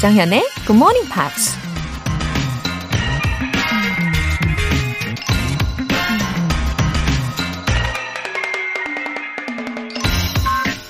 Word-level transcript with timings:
조정현의 0.00 0.42
Good 0.66 0.78
Morning 0.78 1.06
Pops. 1.12 1.58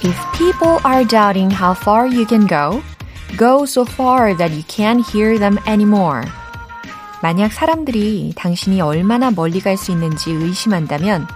If 0.05 0.17
people 0.39 0.79
are 0.85 1.05
doubting 1.05 1.51
how 1.51 1.75
far 1.75 2.07
you 2.07 2.25
can 2.25 2.47
go, 2.47 2.81
go 3.37 3.65
so 3.65 3.85
far 3.85 4.37
that 4.37 4.53
you 4.53 4.63
can't 4.69 5.05
hear 5.05 5.41
them 5.41 5.59
anymore. 5.67 6.23
만약 7.21 7.53
사람들이 7.53 8.35
당신이 8.37 8.81
얼마나 8.81 9.33
멀리 9.33 9.59
갈 9.61 9.77
수 9.77 9.91
있는지 9.91 10.31
의심한다면 10.31 11.27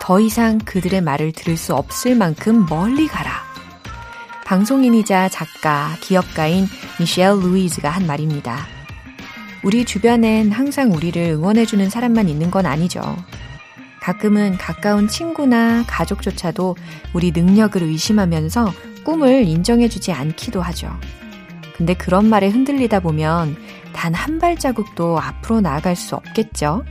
더 0.00 0.18
이상 0.18 0.58
그들의 0.58 1.00
말을 1.00 1.30
들을 1.30 1.56
수 1.56 1.72
없을 1.72 2.16
만큼 2.16 2.66
멀리 2.68 3.06
가라. 3.06 3.52
방송인이자 4.44 5.30
작가, 5.30 5.96
기업가인 6.02 6.66
미셸 7.02 7.40
루이즈가 7.40 7.90
한 7.90 8.06
말입니다. 8.06 8.64
우리 9.64 9.84
주변엔 9.84 10.52
항상 10.52 10.92
우리를 10.92 11.20
응원해주는 11.20 11.90
사람만 11.90 12.28
있는 12.28 12.48
건 12.50 12.64
아니죠. 12.64 13.00
가끔은 14.00 14.56
가까운 14.56 15.08
친구나 15.08 15.84
가족조차도 15.88 16.76
우리 17.12 17.32
능력을 17.32 17.82
의심하면서 17.82 18.72
꿈을 19.04 19.48
인정해주지 19.48 20.12
않기도 20.12 20.62
하죠. 20.62 20.96
근데 21.76 21.94
그런 21.94 22.28
말에 22.28 22.48
흔들리다 22.48 23.00
보면 23.00 23.56
단 23.92 24.14
한 24.14 24.38
발자국도 24.38 25.18
앞으로 25.18 25.60
나아갈 25.60 25.96
수 25.96 26.14
없겠죠? 26.14 26.84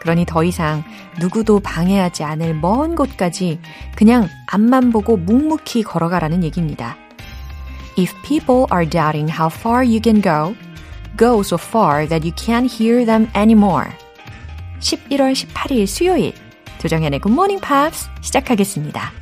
그러니 0.00 0.26
더 0.26 0.44
이상 0.44 0.84
누구도 1.18 1.60
방해하지 1.60 2.24
않을 2.24 2.54
먼 2.54 2.94
곳까지 2.94 3.60
그냥 3.96 4.28
앞만 4.46 4.92
보고 4.92 5.16
묵묵히 5.16 5.82
걸어가라는 5.82 6.44
얘기입니다. 6.44 6.98
If 7.96 8.12
people 8.22 8.66
are 8.70 8.84
doubting 8.84 9.26
how 9.26 9.48
far 9.48 9.82
you 9.82 10.02
can 10.02 10.20
go, 10.20 10.54
go 11.16 11.42
so 11.42 11.56
far 11.56 12.06
that 12.06 12.24
you 12.26 12.32
can't 12.32 12.70
hear 12.70 13.06
them 13.06 13.26
anymore. 13.34 13.88
11월 14.80 15.32
18일 15.32 15.86
수요일 15.86 16.34
조정현의 16.78 17.20
Good 17.20 17.32
Morning 17.32 17.58
Pops 17.66 18.10
시작하겠습니다. 18.20 19.12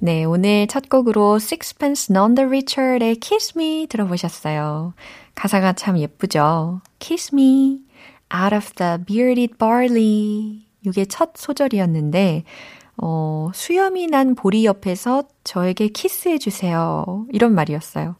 네, 0.00 0.24
오늘 0.24 0.66
첫 0.66 0.88
곡으로 0.88 1.36
Sixpence 1.36 2.10
None 2.10 2.36
the 2.36 2.46
Richer의 2.46 3.16
Kiss 3.16 3.52
Me 3.54 3.86
들어보셨어요. 3.86 4.94
가사가 5.34 5.74
참 5.74 5.98
예쁘죠? 5.98 6.80
Kiss 7.00 7.34
me 7.34 7.80
out 8.34 8.54
of 8.54 8.72
the 8.76 8.96
bearded 9.04 9.58
barley. 9.58 10.62
이게 10.86 11.04
첫 11.04 11.32
소절이었는데, 11.36 12.44
어, 13.00 13.50
수염이 13.54 14.08
난 14.08 14.34
보리 14.34 14.64
옆에서 14.64 15.24
저에게 15.44 15.88
키스해 15.88 16.38
주세요. 16.38 17.26
이런 17.32 17.54
말이었어요. 17.54 18.16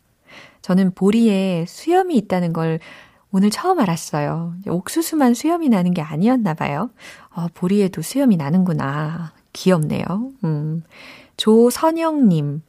저는 0.62 0.94
보리에 0.94 1.64
수염이 1.68 2.16
있다는 2.16 2.52
걸 2.52 2.78
오늘 3.30 3.50
처음 3.50 3.78
알았어요. 3.80 4.54
옥수수만 4.66 5.34
수염이 5.34 5.68
나는 5.68 5.92
게 5.94 6.00
아니었나 6.02 6.54
봐요. 6.54 6.90
어, 7.34 7.46
보리에도 7.54 8.02
수염이 8.02 8.36
나는구나. 8.36 9.32
귀엽네요. 9.52 10.30
음. 10.44 10.82
조선영님. 11.36 12.62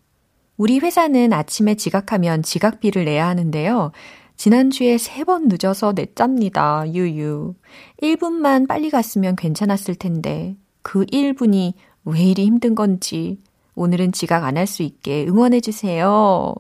우리 0.58 0.80
회사는 0.80 1.32
아침에 1.32 1.76
지각하면 1.76 2.44
지각비를 2.44 3.06
내야 3.06 3.28
하는데요. 3.28 3.92
지난주에 4.36 4.98
세 4.98 5.24
번 5.26 5.48
늦어서 5.48 5.94
냈답니다. 5.94 6.84
유유. 6.94 7.56
1분만 8.02 8.68
빨리 8.68 8.90
갔으면 8.90 9.36
괜찮았을 9.36 9.96
텐데 9.96 10.56
그 10.82 11.06
1분이 11.06 11.74
왜 12.06 12.22
이리 12.24 12.46
힘든 12.46 12.76
건지 12.76 13.40
오늘은 13.76 14.12
지각 14.12 14.44
안 14.44 14.58
할 14.58 14.68
수 14.68 14.84
있게 14.84 15.26
응원해 15.28 15.62
주세요. 15.62 16.54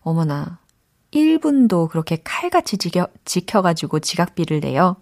어머나. 0.00 0.58
1분도 1.12 1.88
그렇게 1.88 2.18
칼같이 2.22 2.76
지켜, 2.78 3.06
지켜가지고 3.24 4.00
지각비를 4.00 4.60
내요. 4.60 4.96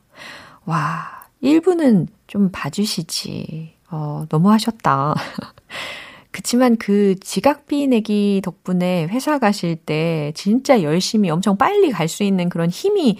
와, 0.64 1.26
1분은 1.42 2.06
좀 2.26 2.50
봐주시지. 2.52 3.74
어, 3.90 4.26
너무 4.28 4.50
하셨다. 4.50 5.14
그치만 6.30 6.76
그 6.76 7.14
지각비 7.20 7.86
내기 7.86 8.40
덕분에 8.44 9.06
회사 9.06 9.38
가실 9.38 9.76
때 9.76 10.32
진짜 10.34 10.82
열심히 10.82 11.30
엄청 11.30 11.56
빨리 11.56 11.90
갈 11.90 12.08
수 12.08 12.24
있는 12.24 12.48
그런 12.48 12.70
힘이 12.70 13.18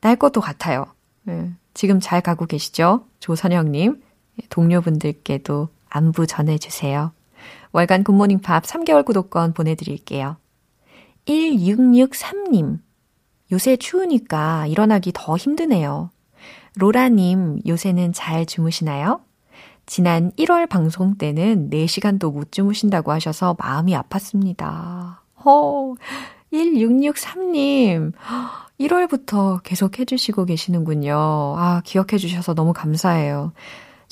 날 0.00 0.16
것도 0.16 0.40
같아요. 0.40 0.86
네, 1.24 1.50
지금 1.74 2.00
잘 2.00 2.20
가고 2.20 2.46
계시죠? 2.46 3.04
조선영님. 3.20 4.00
동료분들께도 4.48 5.68
안부 5.92 6.26
전해주세요. 6.26 7.12
월간 7.72 8.04
굿모닝 8.04 8.40
팝 8.40 8.64
3개월 8.64 9.04
구독권 9.04 9.52
보내드릴게요. 9.52 10.36
1663님. 11.26 12.78
요새 13.52 13.76
추우니까 13.76 14.66
일어나기 14.66 15.12
더 15.14 15.36
힘드네요. 15.36 16.10
로라님, 16.76 17.60
요새는 17.66 18.12
잘 18.14 18.46
주무시나요? 18.46 19.20
지난 19.84 20.30
1월 20.32 20.68
방송 20.68 21.16
때는 21.16 21.68
4시간도 21.70 22.32
못 22.32 22.50
주무신다고 22.52 23.12
하셔서 23.12 23.56
마음이 23.58 23.94
아팠습니다. 23.94 25.16
허, 25.44 25.94
1663님. 26.52 28.12
1월부터 28.80 29.62
계속 29.62 29.98
해주시고 29.98 30.46
계시는군요. 30.46 31.14
아, 31.14 31.82
기억해주셔서 31.84 32.54
너무 32.54 32.72
감사해요. 32.72 33.52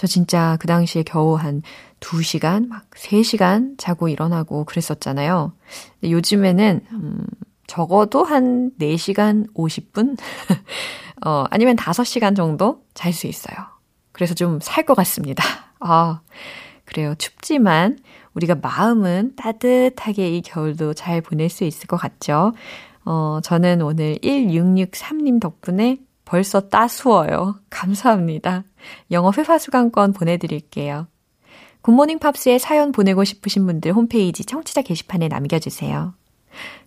저 0.01 0.07
진짜 0.07 0.57
그 0.61 0.67
당시에 0.67 1.03
겨우 1.03 1.35
한 1.35 1.61
2시간, 2.01 2.69
막 2.69 2.89
3시간 2.93 3.77
자고 3.77 4.09
일어나고 4.09 4.65
그랬었잖아요. 4.65 5.53
요즘에는, 6.03 6.81
음, 6.93 7.27
적어도 7.67 8.25
한 8.25 8.71
4시간 8.79 9.53
50분? 9.53 10.17
어, 11.27 11.45
아니면 11.51 11.77
5시간 11.77 12.35
정도 12.35 12.83
잘 12.95 13.13
수 13.13 13.27
있어요. 13.27 13.59
그래서 14.13 14.33
좀 14.33 14.59
살 14.63 14.87
것 14.87 14.95
같습니다. 14.95 15.45
아, 15.81 16.23
그래요. 16.87 17.15
춥지만 17.19 17.99
우리가 18.33 18.55
마음은 18.55 19.37
따뜻하게 19.37 20.35
이 20.35 20.41
겨울도 20.41 20.95
잘 20.95 21.21
보낼 21.21 21.51
수 21.51 21.65
있을 21.65 21.87
것 21.87 21.99
같죠? 21.99 22.55
어, 23.05 23.41
저는 23.43 23.83
오늘 23.83 24.17
1663님 24.23 25.43
덕분에 25.43 25.99
벌써 26.25 26.71
따스워요. 26.71 27.57
감사합니다. 27.69 28.65
영어 29.11 29.33
회화 29.37 29.59
수강권 29.59 30.13
보내드릴게요. 30.13 31.09
굿모닝 31.83 32.19
팝스에 32.19 32.59
사연 32.59 32.93
보내고 32.93 33.25
싶으신 33.25 33.67
분들 33.67 33.93
홈페이지 33.93 34.45
청취자 34.45 34.83
게시판에 34.83 35.29
남겨주세요. 35.29 36.15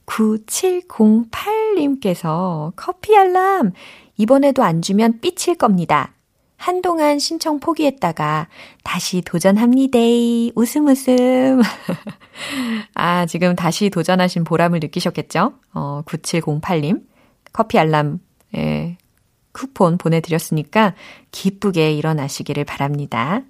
9708님께서 0.05 2.73
커피 2.75 3.17
알람! 3.17 3.71
이번에도 4.17 4.63
안 4.63 4.81
주면 4.81 5.19
삐칠 5.19 5.55
겁니다. 5.55 6.13
한동안 6.57 7.19
신청 7.19 7.59
포기했다가 7.59 8.47
다시 8.83 9.21
도전합니다. 9.21 9.99
웃음 10.55 10.87
웃음. 10.87 11.61
아, 12.95 13.25
지금 13.25 13.55
다시 13.55 13.89
도전하신 13.89 14.45
보람을 14.45 14.79
느끼셨겠죠? 14.79 15.53
어, 15.73 16.03
9708님. 16.05 17.01
커피 17.51 17.77
알람, 17.77 18.19
예, 18.55 18.97
쿠폰 19.53 19.97
보내드렸으니까 19.97 20.93
기쁘게 21.31 21.93
일어나시기를 21.93 22.65
바랍니다. 22.65 23.41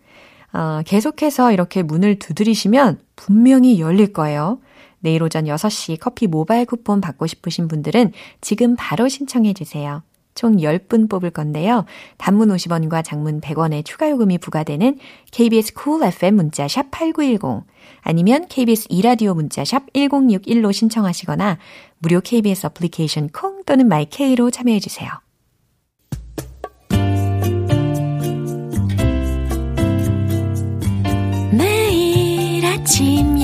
어, 0.54 0.82
계속해서 0.86 1.52
이렇게 1.52 1.82
문을 1.82 2.20
두드리시면 2.20 3.00
분명히 3.16 3.80
열릴 3.80 4.14
거예요. 4.14 4.60
내일 5.00 5.24
오전 5.24 5.46
6시 5.46 6.00
커피 6.00 6.28
모바일 6.28 6.66
쿠폰 6.66 7.02
받고 7.02 7.28
싶으신 7.28 7.68
분들은 7.68 8.14
지금 8.40 8.76
바로 8.78 9.10
신청해 9.10 9.54
주세요. 9.54 10.04
총 10.36 10.58
10분 10.58 11.10
뽑을 11.10 11.30
건데요. 11.30 11.86
단문 12.18 12.50
50원과 12.50 13.04
장문 13.04 13.42
100원의 13.42 13.86
추가 13.86 14.10
요금이 14.10 14.40
부과되는 14.40 14.98
KBS 15.32 15.74
cool 15.82 16.04
FM 16.08 16.36
문자 16.36 16.68
샵 16.68 16.90
8910 16.92 17.66
아니면 18.02 18.48
KBS 18.48 18.88
이라디오 18.90 19.34
문자 19.34 19.64
샵 19.64 19.92
1061로 19.94 20.74
신청하시거나 20.74 21.60
무료 22.00 22.22
KBS 22.22 22.68
어플리케이션 22.68 23.30
콩 23.30 23.64
또는 23.66 23.88
마이케이로 23.88 24.50
참여해 24.52 24.80
주세요. 24.80 25.10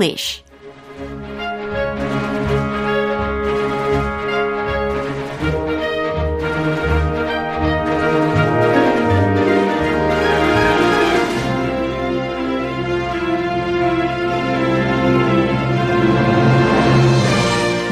English. 0.00 0.42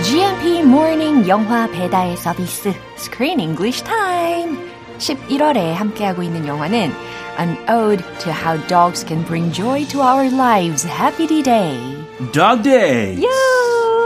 GMP 0.03 0.63
Morning 0.63 1.29
영화 1.29 1.71
배달 1.71 2.17
서비스 2.17 2.73
Screen 2.97 3.41
English 3.41 3.85
Time 3.85 4.57
11월에 4.99 5.75
함께하고 5.75 6.23
있는 6.23 6.47
영화는 6.47 6.91
An 7.39 7.57
Ode 7.69 8.03
to 8.19 8.33
How 8.33 8.59
Dogs 8.67 9.05
Can 9.07 9.25
Bring 9.25 9.53
Joy 9.53 9.87
to 9.91 10.01
Our 10.01 10.29
Lives 10.29 10.85
Happy 10.85 11.27
D-Day 11.27 11.98
Dog 12.19 12.63
Day. 12.63 13.23
요, 13.23 13.29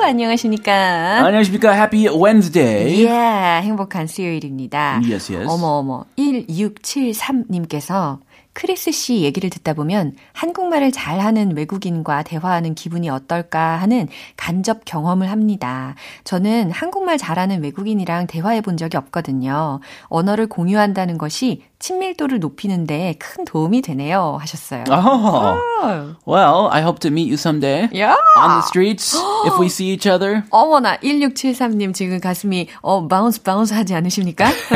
안녕하십니까? 0.05 1.25
안녕하십니까? 1.25 1.73
Happy 1.73 2.09
Wednesday. 2.09 3.07
Yeah, 3.07 3.67
행복한 3.67 4.07
수요일입니다. 4.07 5.01
Yes, 5.03 5.33
yes. 5.33 5.49
어머 5.49 5.79
어머 5.79 6.05
1673님께서 6.19 8.19
크리스 8.53 8.93
씨 8.93 9.23
얘기를 9.23 9.49
듣다 9.49 9.73
보면 9.73 10.13
한국말을 10.35 10.93
잘하는 10.93 11.57
외국인과 11.57 12.23
대화하는 12.23 12.75
기분이 12.75 13.09
어떨까 13.09 13.77
하는 13.77 14.09
간접 14.37 14.85
경험을 14.85 15.31
합니다. 15.31 15.95
저는 16.25 16.71
한국말 16.71 17.17
잘하는 17.17 17.63
외국인이랑 17.63 18.27
대화해 18.27 18.61
본 18.61 18.77
적이 18.77 18.99
없거든요. 18.99 19.81
언어를 20.05 20.49
공유한다는 20.49 21.17
것이 21.17 21.63
친밀도를 21.82 22.40
높이는데 22.40 23.16
큰 23.20 23.46
도움이 23.46 23.82
되네요. 23.82 24.38
하셨어요. 24.42 24.84
Oh. 24.90 25.62
Oh. 25.80 26.16
Well, 26.26 26.68
I 26.72 26.82
hope 26.82 27.00
to 27.02 27.12
meet 27.12 27.28
you 27.28 27.38
someday. 27.38 27.88
Yeah. 27.92 28.16
On 28.38 28.50
the 28.60 28.62
streets, 28.64 29.16
if 29.46 29.60
we 29.60 29.68
see 29.68 29.94
each 29.94 30.08
other. 30.08 30.44
어머나 30.50 30.98
1673님 30.98 31.94
지금 31.94 32.20
가슴이 32.20 32.68
어 32.82 33.08
바운스 33.08 33.44
바운스 33.44 33.74
하지 33.74 33.94
않으십니까? 33.94 34.48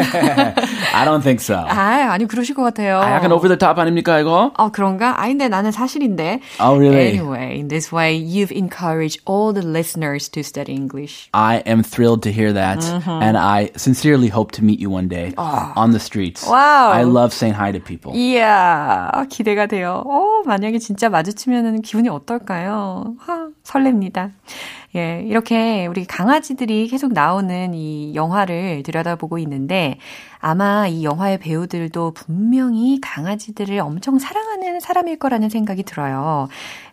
I 0.94 1.06
don't 1.06 1.24
think 1.24 1.42
so. 1.42 1.56
아, 1.58 2.12
아니 2.12 2.28
그러실 2.28 2.54
것 2.54 2.64
같아요. 2.64 3.00
아, 3.00 3.14
약간 3.14 3.32
over 3.32 3.48
the 3.50 3.58
top 3.58 3.80
아닙니까, 3.82 4.20
이거? 4.20 4.52
어, 4.58 4.70
그런가? 4.70 5.20
아닌데 5.22 5.48
나는 5.48 5.72
사실인데. 5.72 6.40
Oh, 6.60 6.78
really? 6.78 7.18
Anyway, 7.18 7.60
in 7.60 7.68
this 7.68 7.92
way, 7.92 8.16
you've 8.16 8.52
encouraged 8.52 9.22
all 9.26 9.54
the 9.54 9.66
listeners 9.66 10.30
to 10.30 10.42
study 10.44 10.74
English. 10.74 11.30
I 11.34 11.64
am 11.66 11.82
thrilled 11.84 12.22
to 12.24 12.32
hear 12.32 12.54
that. 12.54 12.86
And 13.08 13.38
I 13.38 13.72
sincerely 13.76 14.28
hope 14.30 14.52
to 14.54 14.64
meet 14.64 14.80
you 14.80 14.90
one 14.90 15.08
day 15.08 15.34
on 15.38 15.92
the 15.92 16.00
streets. 16.00 16.46
Wow. 16.48 16.92
I 16.97 17.03
love 17.03 17.33
saying 17.33 17.57
hi 17.57 17.73
to 17.73 17.81
people. 17.83 18.19
이야, 18.19 19.11
기대가 19.29 19.67
돼요. 19.67 20.03
어, 20.07 20.43
만약에 20.47 20.79
진짜 20.79 21.09
마주치면 21.09 21.83
기분이 21.83 22.09
어떨까요? 22.09 23.15
하, 23.19 23.49
설렙니다. 23.63 24.33
예, 24.97 25.23
이렇게 25.27 25.87
우리 25.87 26.07
강아지들이 26.07 26.89
계속 26.89 27.13
나오는 27.13 27.75
이 27.75 28.15
영화를 28.15 28.83
들여다보고 28.83 29.39
있는데 29.39 29.99
아마 30.39 30.87
이 30.87 31.05
영화의 31.05 31.39
배우들도 31.39 32.13
분명히 32.13 33.01
강아지들을 33.01 33.79
엄청 33.81 34.19
사랑하는 34.19 34.81
사람일 34.81 35.19
거라는 35.19 35.51
생각이 35.51 35.83
들어요. 35.83 36.49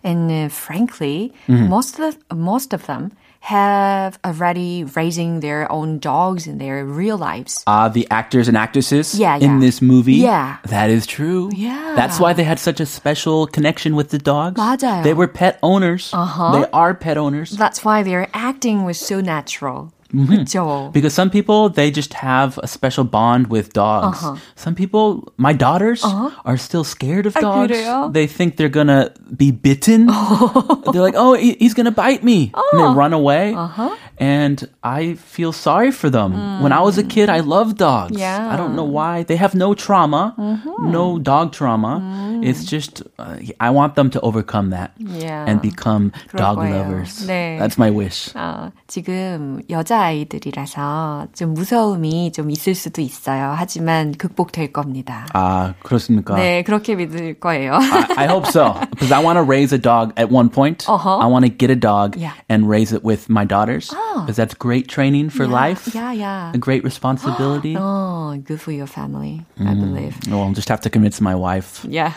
And 0.06 0.32
uh, 0.32 0.46
frankly, 0.54 1.32
most 1.50 2.02
of 2.02 2.18
most 2.34 2.76
of 2.76 2.86
them 2.86 3.12
have 3.43 4.19
already 4.25 4.85
raising 4.85 5.41
their 5.41 5.71
own 5.71 5.99
dogs 5.99 6.47
in 6.47 6.59
their 6.59 6.85
real 6.85 7.17
lives. 7.17 7.63
Uh, 7.67 7.89
the 7.89 8.07
actors 8.11 8.49
and 8.49 8.57
actresses 8.57 9.15
Yeah, 9.19 9.37
in 9.37 9.43
yeah. 9.57 9.61
this 9.61 9.81
movie. 9.81 10.15
Yeah. 10.21 10.59
That 10.65 10.91
is 10.91 11.07
true. 11.07 11.49
Yeah. 11.55 11.95
That's 11.97 12.19
why 12.21 12.33
they 12.35 12.45
had 12.45 12.59
such 12.59 12.81
a 12.81 12.87
special 12.87 13.47
connection 13.47 13.95
with 13.97 14.11
the 14.11 14.19
dogs. 14.19 14.59
맞아요. 14.61 15.03
They 15.03 15.15
were 15.15 15.29
pet 15.29 15.59
owners. 15.63 16.11
Uh-huh. 16.13 16.61
They 16.61 16.67
are 16.73 16.95
pet 16.95 17.17
owners. 17.17 17.51
That's 17.53 17.85
why 17.85 18.03
their 18.03 18.29
acting 18.35 18.85
was 18.85 18.99
so 18.99 19.21
natural. 19.21 19.93
그렇죠. 20.13 20.91
Because 20.93 21.13
some 21.13 21.29
people, 21.29 21.69
they 21.69 21.91
just 21.91 22.15
have 22.15 22.59
a 22.63 22.67
special 22.67 23.05
bond 23.05 23.49
with 23.49 23.75
dogs. 23.75 24.25
Uh-huh. 24.25 24.37
Some 24.57 24.75
people, 24.75 25.31
my 25.37 25.53
daughters, 25.53 26.03
are 26.03 26.57
still 26.57 26.83
scared 26.83 27.27
of 27.27 27.35
아, 27.35 27.41
dogs. 27.43 27.73
그래요? 27.73 28.11
They 28.13 28.27
think 28.27 28.57
they're 28.57 28.71
gonna 28.73 29.11
be 29.37 29.51
bitten. 29.51 30.07
they're 30.93 31.03
like, 31.03 31.15
oh, 31.15 31.35
he- 31.35 31.57
he's 31.61 31.75
gonna 31.75 31.91
bite 31.93 32.25
me. 32.25 32.53
And 32.73 32.81
they 32.81 32.89
run 32.97 33.13
away. 33.13 33.53
Uh-huh. 33.53 33.91
And 34.21 34.67
I 34.83 35.15
feel 35.15 35.53
sorry 35.53 35.93
for 35.93 36.09
them. 36.11 36.63
When 36.63 36.73
I 36.73 36.81
was 36.81 36.97
a 36.99 37.05
kid, 37.05 37.29
I 37.29 37.41
loved 37.41 37.77
dogs. 37.77 38.17
Mm. 38.17 38.19
Yeah. 38.19 38.39
Mm-hmm. 38.41 38.53
I 38.53 38.57
don't 38.57 38.75
know 38.75 38.85
why. 38.89 39.23
They 39.25 39.37
have 39.37 39.55
no 39.55 39.75
trauma, 39.75 40.35
no 40.81 41.19
dog 41.21 41.53
trauma. 41.53 42.01
Mm. 42.03 42.45
It's 42.45 42.65
just, 42.65 43.03
uh, 43.19 43.37
I 43.61 43.71
want 43.71 43.95
them 43.95 44.11
to 44.11 44.21
overcome 44.23 44.71
that 44.71 44.93
Yeah. 44.99 45.45
and 45.47 45.61
become 45.61 46.13
그럴 46.33 46.39
dog 46.39 46.59
거예요. 46.59 46.73
lovers. 46.83 47.27
네. 47.29 47.59
That's 47.61 47.77
my 47.79 47.91
wish. 47.91 48.33
어, 48.35 48.73
지금 48.89 49.61
여자 49.71 50.02
아이들이라서 50.04 51.28
좀 51.34 51.54
무서움이 51.54 52.32
좀 52.32 52.52
있을 52.52 52.76
수도 52.76 53.02
있어요. 53.02 53.54
하지만 53.58 54.12
극복될 54.14 54.72
겁니다. 54.74 55.26
아, 55.34 55.74
그렇습니까? 55.82 56.36
네, 56.36 56.64
그렇게 56.64 56.96
믿을 56.96 57.40
거예요. 57.40 57.74
I, 57.74 58.26
I 58.26 58.28
hope 58.28 58.48
so 58.50 58.74
because 58.92 59.12
I 59.12 59.24
want 59.24 59.38
to 59.40 59.44
raise 59.44 59.74
a 59.74 59.80
dog 59.82 60.14
at 60.18 60.30
one 60.32 60.50
point. 60.50 60.86
Uh-huh. 60.88 61.18
I 61.20 61.28
want 61.28 61.46
to 61.46 61.50
get 61.52 61.72
a 61.72 61.76
dog 61.80 62.16
Yeah. 62.18 62.34
and 62.50 62.70
raise 62.70 62.94
it 62.96 63.04
with 63.04 63.30
my 63.30 63.46
daughters 63.46 63.90
Oh. 63.94 64.22
because 64.22 64.36
that's 64.36 64.54
great 64.54 64.88
training 64.88 65.30
for 65.30 65.48
life, 65.48 65.90
Yeah, 65.96 66.12
yeah. 66.14 66.52
a 66.54 66.58
great 66.60 66.84
responsibility. 66.84 67.76
Oh, 67.78 68.36
good 68.44 68.60
for 68.62 68.72
your 68.72 68.88
family, 68.88 69.42
I 69.60 69.74
believe. 69.74 70.16
Well, 70.30 70.44
I'll 70.44 70.54
just 70.54 70.70
have 70.70 70.82
to 70.82 70.90
convince 70.90 71.22
my 71.22 71.36
wife. 71.36 71.82
Yeah. 71.90 72.14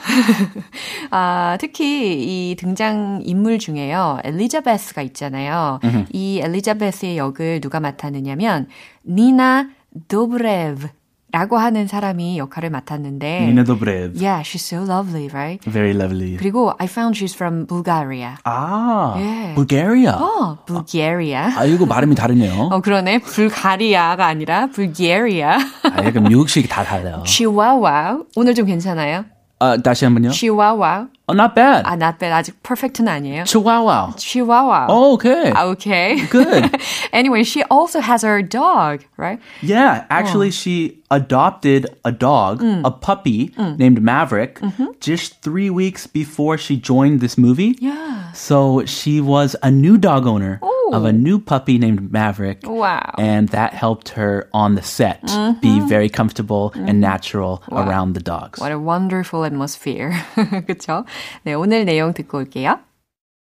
아, 1.11 1.57
특히 1.61 2.51
이 2.51 2.57
등장 2.57 3.21
인물 3.25 3.59
중에요. 3.59 4.19
엘리자베스가 4.25 5.03
있잖아요. 5.03 5.81
이 6.13 6.41
엘리자베스의 6.43 7.17
역을 7.19 7.61
누가 7.61 7.76
맡았느냐면 7.81 8.69
니나 9.07 9.69
도브레브 10.09 10.89
라고 11.33 11.59
하는 11.59 11.87
사람이 11.87 12.39
역할을 12.39 12.71
맡았는데 12.71 13.27
Nina 13.43 13.65
Dobrev. 13.65 14.17
Yeah, 14.17 14.41
she's 14.43 14.63
so 14.65 14.85
lovely, 14.85 15.29
right? 15.29 15.61
Very 15.69 15.93
lovely. 15.93 16.37
그리고 16.39 16.73
I 16.79 16.87
found 16.87 17.19
she's 17.19 17.35
from 17.35 17.67
Bulgaria. 17.67 18.39
Ah, 18.47 19.19
Yeah. 19.19 19.55
Bulgaria. 19.55 20.13
어, 20.17 20.57
Bulgaria. 20.65 21.51
아, 21.57 21.65
이거 21.67 21.85
발음이 21.85 22.15
다르네요. 22.15 22.71
어, 22.73 22.81
그러네. 22.81 23.19
불가리아가 23.19 24.25
아니라 24.27 24.69
Bulgaria. 24.69 25.59
아, 25.83 26.05
약간 26.05 26.23
미국식 26.23 26.69
다 26.71 26.83
달라요. 26.85 27.23
Chihuahua. 27.27 28.23
오늘 28.37 28.55
좀 28.55 28.65
괜찮아요? 28.65 29.25
아, 29.60 29.78
다시 29.78 30.06
한번요. 30.06 30.32
Chihuahua. 30.32 31.08
Oh, 31.28 31.34
not 31.36 31.54
bad. 31.54 31.86
아, 31.86 31.94
not 31.94 32.18
bad. 32.18 32.34
아직 32.34 32.64
perfect는 32.64 33.08
아니에요. 33.08 33.44
Chihuahua. 33.46 34.12
Chihuahua. 34.18 34.88
Oh, 34.90 35.14
okay. 35.14 35.54
Okay. 35.54 36.26
Good. 36.32 36.76
anyway, 37.14 37.44
she 37.44 37.62
also 37.70 38.00
has 38.00 38.24
her 38.24 38.42
dog, 38.42 39.06
right? 39.18 39.40
Yeah, 39.62 40.06
actually, 40.10 40.50
she 40.50 40.98
adopted 41.12 41.96
a 42.04 42.12
dog, 42.12 42.64
a 42.64 42.90
puppy 42.90 43.54
named 43.78 44.02
Maverick, 44.02 44.60
just 45.00 45.42
three 45.44 45.70
weeks 45.70 46.08
before 46.08 46.58
she 46.58 46.76
joined 46.76 47.22
this 47.22 47.38
movie. 47.38 47.78
Yeah. 47.80 48.32
So 48.34 48.84
she 48.86 49.22
was 49.22 49.56
a 49.62 49.70
new 49.70 49.98
dog 50.00 50.26
owner 50.26 50.60
of 50.92 51.06
a 51.06 51.12
new 51.14 51.40
puppy 51.40 51.78
named 51.78 52.12
Maverick. 52.12 52.62
Wow. 52.66 53.14
And 53.18 53.50
that 53.50 53.74
helped 53.74 54.10
her 54.10 54.50
on 54.54 54.76
the 54.76 54.82
set 54.84 55.22
be 55.62 55.80
very 55.82 56.10
comfortable 56.10 56.72
and 56.76 57.00
natural 57.00 57.64
around 57.72 58.14
the 58.14 58.20
dogs. 58.22 58.60
What 58.60 58.72
a 58.72 58.80
wonderful 58.80 59.44
atmosphere. 59.46 60.12
그쵸? 60.36 61.06
네, 61.46 61.54
오늘 61.54 61.86
내용 61.86 62.14
듣고 62.14 62.40
올게요. 62.46 62.80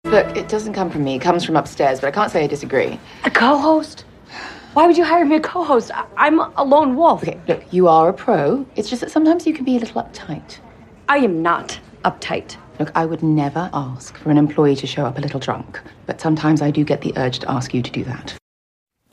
Look, 0.05 0.37
it 0.37 0.49
doesn't 0.49 0.73
come 0.75 0.89
from 0.91 1.03
me. 1.05 1.17
It 1.17 1.23
comes 1.23 1.45
from 1.45 1.57
upstairs, 1.57 2.01
but 2.01 2.07
I 2.07 2.13
can't 2.13 2.31
say 2.31 2.45
I 2.45 2.47
disagree. 2.47 2.99
A 3.25 3.31
co-host? 3.31 4.05
Why 4.75 4.87
would 4.87 4.97
you 4.97 5.05
hire 5.05 5.25
me 5.25 5.37
a 5.37 5.41
co-host? 5.41 5.91
I- 5.93 6.05
I'm 6.17 6.39
a 6.39 6.63
lone 6.65 6.95
wolf. 6.97 7.23
Okay, 7.23 7.39
look, 7.49 7.63
you 7.73 7.89
are 7.89 8.11
a 8.11 8.13
pro. 8.13 8.65
It's 8.77 8.89
just 8.89 9.01
that 9.01 9.11
sometimes 9.11 9.47
you 9.47 9.55
can 9.55 9.65
be 9.65 9.77
a 9.77 9.81
little 9.81 10.03
uptight. 10.03 10.59
I 11.09 11.19
am 11.19 11.43
not 11.43 11.79
uptight. 12.05 12.57
Look, 12.82 12.92
I 12.96 13.06
would 13.06 13.22
never 13.22 13.70
ask 13.76 14.18
for 14.18 14.32
an 14.32 14.40
employee 14.40 14.76
to 14.78 14.88
show 14.88 15.06
up 15.06 15.20
a 15.20 15.22
little 15.22 15.40
drunk, 15.40 15.80
but 16.08 16.20
sometimes 16.20 16.64
I 16.64 16.72
do 16.72 16.84
get 16.84 17.02
the 17.02 17.14
urge 17.16 17.38
to 17.42 17.52
ask 17.52 17.76
you 17.76 17.84
to 17.84 17.92
do 17.92 18.04
that. 18.06 18.34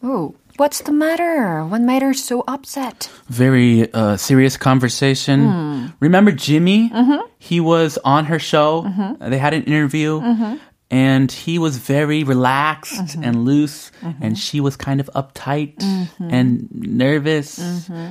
Oh, 0.03 0.35
what's 0.57 0.81
the 0.81 0.93
matter? 0.93 1.67
What 1.67 1.83
made 1.83 2.01
her 2.01 2.15
so 2.15 2.45
upset? 2.49 3.11
Very 3.29 3.93
uh, 3.93 4.17
serious 4.17 4.57
conversation. 4.57 5.51
Hmm. 5.51 5.87
Remember 6.01 6.33
Jimmy? 6.33 6.89
Mm-hmm. 6.89 7.27
He 7.39 7.61
was 7.61 7.99
on 8.05 8.25
her 8.25 8.39
show. 8.39 8.85
Mm-hmm. 8.85 9.29
They 9.29 9.37
had 9.37 9.53
an 9.53 9.65
interview. 9.65 10.19
Mm-hmm. 10.19 10.57
And 10.91 11.31
he 11.31 11.59
was 11.59 11.77
very 11.77 12.25
relaxed 12.25 12.95
mm-hmm. 12.95 13.23
and 13.25 13.45
loose, 13.45 13.93
mm-hmm. 14.01 14.23
and 14.23 14.39
she 14.39 14.59
was 14.61 14.75
kind 14.75 15.01
of 15.01 15.11
uptight 15.15 15.77
mm-hmm. 15.77 16.31
and 16.31 16.69
nervous. 16.73 17.61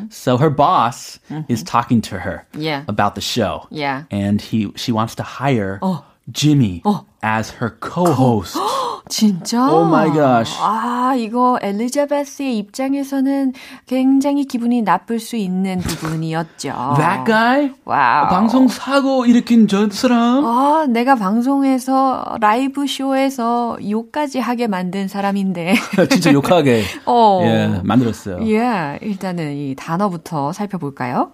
So 0.09 0.37
her 0.37 0.51
boss 0.51 1.19
is 1.47 1.63
talking 1.63 2.01
to 2.01 2.19
her 2.19 2.45
Yeah. 2.53 2.83
about 2.87 3.15
the 3.15 3.21
show. 3.21 3.67
Yeah. 3.71 4.03
And 4.11 4.39
he 4.41 4.71
she 4.75 4.91
wants 4.91 5.15
to 5.15 5.23
hire 5.23 5.79
oh. 5.81 6.05
Jimmy 6.31 6.81
oh. 6.85 7.05
as 7.23 7.49
her 7.51 7.71
co-host. 7.71 8.55
Oh. 8.69 8.86
진짜? 9.09 9.69
Oh 9.69 9.87
my 9.87 10.11
gosh. 10.11 10.57
아, 10.61 11.13
이거 11.17 11.57
엘리자베스의 11.61 12.57
입장에서는 12.57 13.53
굉장히 13.85 14.45
기분이 14.45 14.81
나쁠 14.81 15.19
수 15.19 15.35
있는 15.35 15.79
부분이었죠. 15.79 16.95
That 16.97 17.23
guy? 17.25 17.71
와우. 17.85 18.29
방송 18.29 18.67
사고 18.67 19.25
일으킨 19.25 19.67
저 19.67 19.89
사람? 19.89 20.45
아, 20.45 20.85
내가 20.89 21.15
방송에서 21.15 22.37
라이브 22.41 22.87
쇼에서 22.87 23.77
욕까지 23.89 24.39
하게 24.39 24.67
만든 24.67 25.07
사람인데. 25.07 25.75
진짜 26.09 26.33
욕하게 26.33 26.83
어. 27.05 27.41
예, 27.43 27.81
만들었어요. 27.83 28.39
예, 28.49 28.99
일단은 29.01 29.53
이 29.55 29.75
단어부터 29.75 30.53
살펴볼까요? 30.53 31.31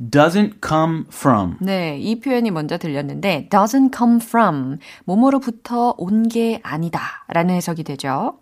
Doesn't 0.00 0.66
come 0.66 1.04
from. 1.12 1.56
네, 1.60 1.98
이 1.98 2.20
표현이 2.20 2.50
먼저 2.50 2.78
들렸는데 2.78 3.48
doesn't 3.50 3.94
come 3.94 4.16
from 4.22 4.78
뭐뭐로부터 5.04 5.94
온 5.98 6.28
게 6.28 6.60
아니다 6.62 7.00
라는 7.28 7.54
해석이 7.56 7.84
되죠. 7.84 8.38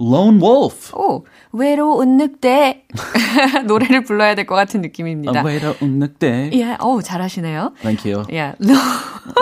lone 0.00 0.40
wolf. 0.42 0.96
오, 0.96 1.24
외로운 1.52 2.16
늑대. 2.16 2.86
노래를 3.66 4.02
불러야 4.02 4.34
될 4.34 4.44
것 4.46 4.54
같은 4.56 4.80
느낌입니다. 4.80 5.40
A 5.40 5.44
외로운 5.46 5.98
늑대. 6.00 6.50
예, 6.54 6.76
어우, 6.80 7.00
잘하시네요. 7.02 7.74
Thank 7.82 8.10
you. 8.12 8.24
예, 8.32 8.54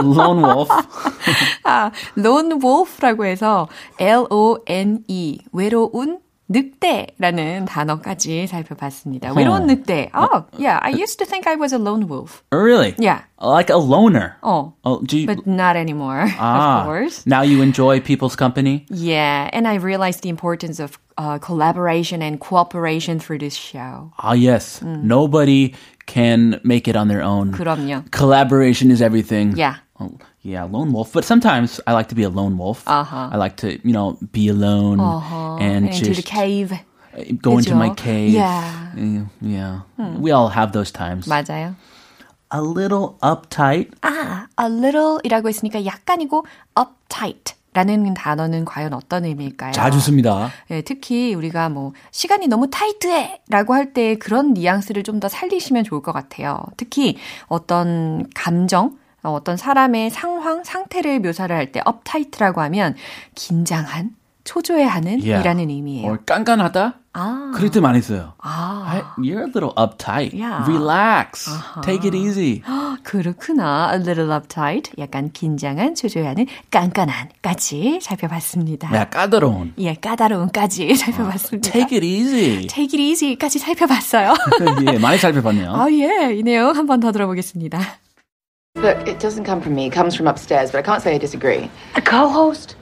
lone 0.03 0.43
wolf. 0.45 0.69
아, 1.65 1.91
lone 2.19 2.57
wolf라고 2.63 3.25
해서 3.25 3.69
L-O-N-E, 3.99 5.39
외로운 5.53 6.19
늑대라는 6.52 7.66
단어까지 7.66 8.48
살펴봤습니다. 8.48 9.34
외로운 9.34 9.68
늑대. 9.68 10.12
Oh, 10.16 10.46
yeah, 10.58 10.80
I 10.82 10.92
used 10.92 11.20
to 11.20 11.26
think 11.26 11.46
I 11.46 11.56
was 11.56 11.74
a 11.74 11.78
lone 11.78 12.08
wolf. 12.08 12.42
really? 12.52 12.96
Yeah. 12.98 13.24
Like 13.42 13.70
a 13.70 13.76
loner. 13.78 14.38
Oh, 14.42 14.74
Oh, 14.86 15.02
do 15.04 15.18
you, 15.20 15.28
but 15.28 15.46
not 15.46 15.76
anymore, 15.76 16.26
ah, 16.40 16.80
of 16.82 16.86
course. 16.86 17.26
now 17.28 17.42
you 17.42 17.62
enjoy 17.62 18.00
people's 18.00 18.36
company? 18.38 18.86
Yeah, 18.90 19.50
and 19.52 19.68
I 19.68 19.76
realized 19.76 20.24
the 20.24 20.30
importance 20.30 20.80
of 20.80 20.98
uh, 21.18 21.38
collaboration 21.40 22.22
and 22.22 22.40
cooperation 22.40 23.20
through 23.20 23.40
this 23.40 23.54
show. 23.56 24.14
Ah, 24.18 24.34
yes. 24.34 24.82
Nobody 24.82 25.76
can 26.06 26.62
make 26.64 26.88
it 26.88 26.96
on 26.96 27.10
their 27.10 27.22
own. 27.22 27.52
그럼요. 27.52 28.10
Collaboration 28.12 28.90
is 28.90 29.02
everything. 29.02 29.52
Yeah. 29.58 29.76
Oh, 30.03 30.11
yeah, 30.43 30.65
lone 30.65 30.93
wolf. 30.93 31.13
But 31.13 31.25
sometimes 31.25 31.81
I 31.87 31.93
like 31.93 32.09
to 32.09 32.15
be 32.15 32.25
a 32.25 32.29
lone 32.31 32.57
wolf. 32.59 32.83
Uh-huh. 32.87 33.29
I 33.33 33.37
like 33.37 33.57
to, 33.59 33.79
you 33.87 33.93
know, 33.93 34.19
be 34.33 34.49
alone 34.49 34.99
and 35.61 35.87
Into 35.87 36.07
just 36.13 36.23
the 36.23 36.29
cave. 36.29 36.73
go 37.43 37.59
into 37.59 37.75
my 37.75 37.91
cave. 37.95 38.31
Yeah. 38.35 38.93
Mm, 38.97 39.29
Yeah. 39.41 39.81
We 40.19 40.33
all 40.33 40.49
have 40.49 40.73
those 40.73 40.91
times. 40.91 41.29
맞아요. 41.29 41.75
A 42.55 42.61
little 42.61 43.17
uptight. 43.23 43.91
아, 44.03 44.47
a 44.61 44.67
little이라고 44.69 45.49
했으니까 45.49 45.85
약간이고 45.87 46.45
uptight. 46.79 47.55
라는 47.75 48.13
단어는 48.13 48.67
과연 48.67 48.93
어떤 48.93 49.25
의미일까요? 49.25 49.73
자주 49.73 49.99
씁니다. 49.99 50.51
예, 50.71 50.83
특히 50.83 51.33
우리가 51.33 51.71
뭐 51.71 51.95
시간이 52.11 52.47
너무 52.49 52.69
타이트해 52.69 53.41
라고 53.49 53.73
할 53.73 53.95
때 53.95 54.17
그런 54.17 54.53
뉘앙스를 54.53 55.03
좀 55.03 55.21
더 55.21 55.29
살리시면 55.31 55.85
좋을 55.85 56.03
것 56.03 56.13
같아요. 56.13 56.59
특히 56.77 57.17
어떤 57.47 58.29
감정, 58.35 58.99
어, 59.23 59.31
어떤 59.33 59.57
사람의 59.57 60.11
상황, 60.11 60.65
상태를 60.65 61.21
묘사를 61.21 61.55
할때 61.55 61.81
uptight라고 61.87 62.61
하면 62.63 62.95
긴장한, 63.35 64.11
초조해하는 64.45 65.21
Yeah. 65.23 65.41
이라는 65.41 65.71
의미예요. 65.71 66.07
or 66.09 66.19
깐깐하다. 66.27 66.95
아, 67.15 67.53
그럴 67.55 67.71
때 67.71 67.79
많이 67.79 68.01
써요. 68.03 68.33
아, 68.39 68.85
I- 68.89 69.03
You're 69.19 69.43
a 69.47 69.53
little 69.55 69.71
uptight. 69.79 70.35
Yeah. 70.37 70.65
Relax. 70.67 71.49
Take 71.85 72.09
it 72.09 72.17
easy. 72.17 72.63
그렇구나. 73.05 73.91
A 73.93 74.01
little 74.01 74.31
uptight. 74.35 74.91
약간 74.99 75.31
긴장한, 75.31 75.95
초조해하는, 75.95 76.47
깐깐한까지 76.73 78.01
살펴봤습니다. 78.03 78.93
야, 78.97 79.05
까다로운. 79.09 79.75
예, 79.79 79.95
까다로운까지 79.95 80.95
살펴봤습니다. 80.97 81.71
Take 81.71 81.99
it 81.99 82.05
easy. 82.07 82.67
Take 82.67 82.99
it 82.99 83.01
easy까지 83.01 83.59
살펴봤어요. 83.59 84.35
예, 84.93 84.99
많이 84.99 85.19
살펴봤네요. 85.19 85.71
아, 85.75 85.87
예. 85.93 86.35
이 86.35 86.43
내용 86.43 86.75
한 86.75 86.87
번 86.87 86.99
더 87.01 87.13
들어보겠습니다. 87.13 87.79
Look, 88.77 89.07
it 89.07 89.21
doesn't 89.21 89.45
come 89.45 89.61
from 89.61 89.75
me. 89.75 89.87
It 89.87 89.93
comes 89.93 90.15
from 90.15 90.27
upstairs, 90.27 90.73
but 90.73 90.79
I 90.79 90.83
can't 90.83 91.03
say 91.03 91.15
I 91.15 91.19
disagree. 91.19 91.71
A 91.95 92.01
co-host? 92.03 92.75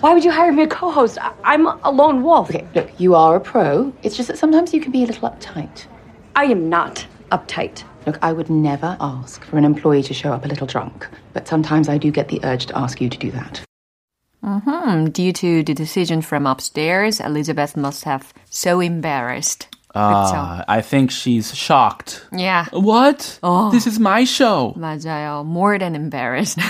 Why 0.00 0.14
would 0.14 0.24
you 0.24 0.30
hire 0.32 0.52
me 0.52 0.62
a 0.62 0.66
co-host? 0.66 1.18
I- 1.20 1.32
I'm 1.44 1.66
a 1.66 1.90
lone 1.90 2.22
wolf. 2.22 2.48
Okay, 2.50 2.66
look, 2.74 2.90
you 2.98 3.14
are 3.14 3.36
a 3.36 3.40
pro. 3.40 3.92
It's 4.02 4.16
just 4.16 4.28
that 4.28 4.38
sometimes 4.38 4.72
you 4.72 4.80
can 4.80 4.90
be 4.90 5.04
a 5.04 5.06
little 5.06 5.28
uptight. 5.28 5.86
I 6.34 6.44
am 6.46 6.68
not 6.68 7.06
uptight. 7.30 7.84
Look, 8.06 8.18
I 8.22 8.32
would 8.32 8.48
never 8.48 8.96
ask 9.00 9.44
for 9.44 9.58
an 9.58 9.64
employee 9.64 10.02
to 10.04 10.14
show 10.14 10.32
up 10.32 10.44
a 10.44 10.48
little 10.48 10.66
drunk, 10.66 11.06
but 11.34 11.46
sometimes 11.46 11.88
I 11.88 11.98
do 11.98 12.10
get 12.10 12.28
the 12.28 12.40
urge 12.42 12.66
to 12.66 12.78
ask 12.78 13.00
you 13.00 13.08
to 13.08 13.18
do 13.18 13.30
that. 13.32 13.60
Mm-hmm. 14.42 15.06
due 15.06 15.32
to 15.32 15.62
the 15.64 15.74
decision 15.74 16.22
from 16.22 16.46
upstairs, 16.46 17.20
Elizabeth 17.20 17.76
must 17.76 18.04
have 18.04 18.32
so 18.48 18.80
embarrassed. 18.80 19.68
그렇죠. 19.94 20.34
Uh, 20.34 20.64
I 20.68 20.80
think 20.82 21.10
she's 21.10 21.54
shocked. 21.54 22.22
Yeah. 22.30 22.66
What? 22.72 23.38
This 23.72 23.86
is 23.86 23.98
my 23.98 24.24
show. 24.24 24.74
맞아요. 24.76 25.44
More 25.46 25.78
than 25.78 25.94
embarrassed. 25.94 26.60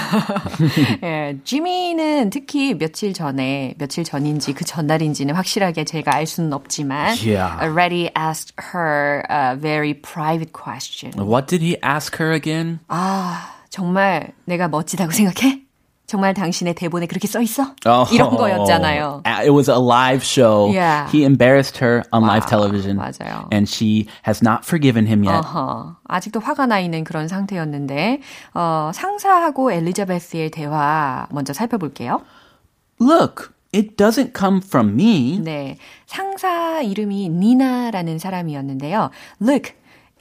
예, 1.03 1.37
지미는 1.45 2.31
특히 2.31 2.75
며칠 2.75 3.13
전에, 3.13 3.75
며칠 3.79 4.05
전인지 4.05 4.55
그 4.55 4.65
전날인지는 4.65 5.35
확실하게 5.35 5.85
제가 5.85 6.15
알 6.15 6.27
수는 6.27 6.53
없지만, 6.53 7.17
Yeah. 7.21 7.59
already 7.61 8.11
asked 8.17 8.55
her 8.73 9.25
a 9.29 9.57
very 9.57 9.95
private 9.95 10.53
question. 10.53 11.13
What 11.19 11.47
did 11.49 11.61
he 11.63 11.77
ask 11.83 12.17
her 12.23 12.33
again? 12.33 12.79
아, 12.89 13.51
정말 13.69 14.33
내가 14.47 14.69
멋지다고 14.69 15.11
생각해? 15.13 15.63
정말 16.08 16.34
당신의 16.34 16.76
대본에 16.76 17.08
그렇게 17.08 17.28
써 17.28 17.42
있어? 17.42 17.74
Oh. 17.88 18.14
이런 18.14 18.36
거였잖아요. 18.36 19.24
Uh, 19.26 19.42
It 19.42 19.52
was 19.52 19.70
a 19.70 19.78
live 19.80 20.22
show. 20.24 20.70
Yeah. 20.72 21.10
He 21.10 21.24
embarrassed 21.24 21.78
her 21.84 22.04
on 22.12 22.24
live 22.24 22.46
television. 22.46 22.98
맞아요. 22.98 23.48
And 23.52 23.68
she 23.68 24.08
has 24.28 24.44
not 24.44 24.66
forgiven 24.66 25.08
him 25.08 25.24
yet. 25.24 25.40
어허, 25.48 25.96
아직도 26.08 26.40
화가 26.42 26.68
나 26.68 26.80
있는 26.80 27.04
그런 27.04 27.28
상태였는데, 27.28 28.20
어, 28.54 28.92
상사하고 28.94 29.72
엘리자베스의 29.72 30.52
대화 30.52 31.26
먼저 31.32 31.54
살펴볼게요. 31.54 32.22
Look, 33.02 33.50
it 33.74 33.96
doesn't 33.96 34.38
come 34.38 34.60
from 34.64 34.94
me. 35.00 35.40
네. 35.40 35.78
상사 36.06 36.82
이름이 36.82 37.30
니나라는 37.30 38.20
사람이었는데요. 38.20 39.10
Look, 39.42 39.72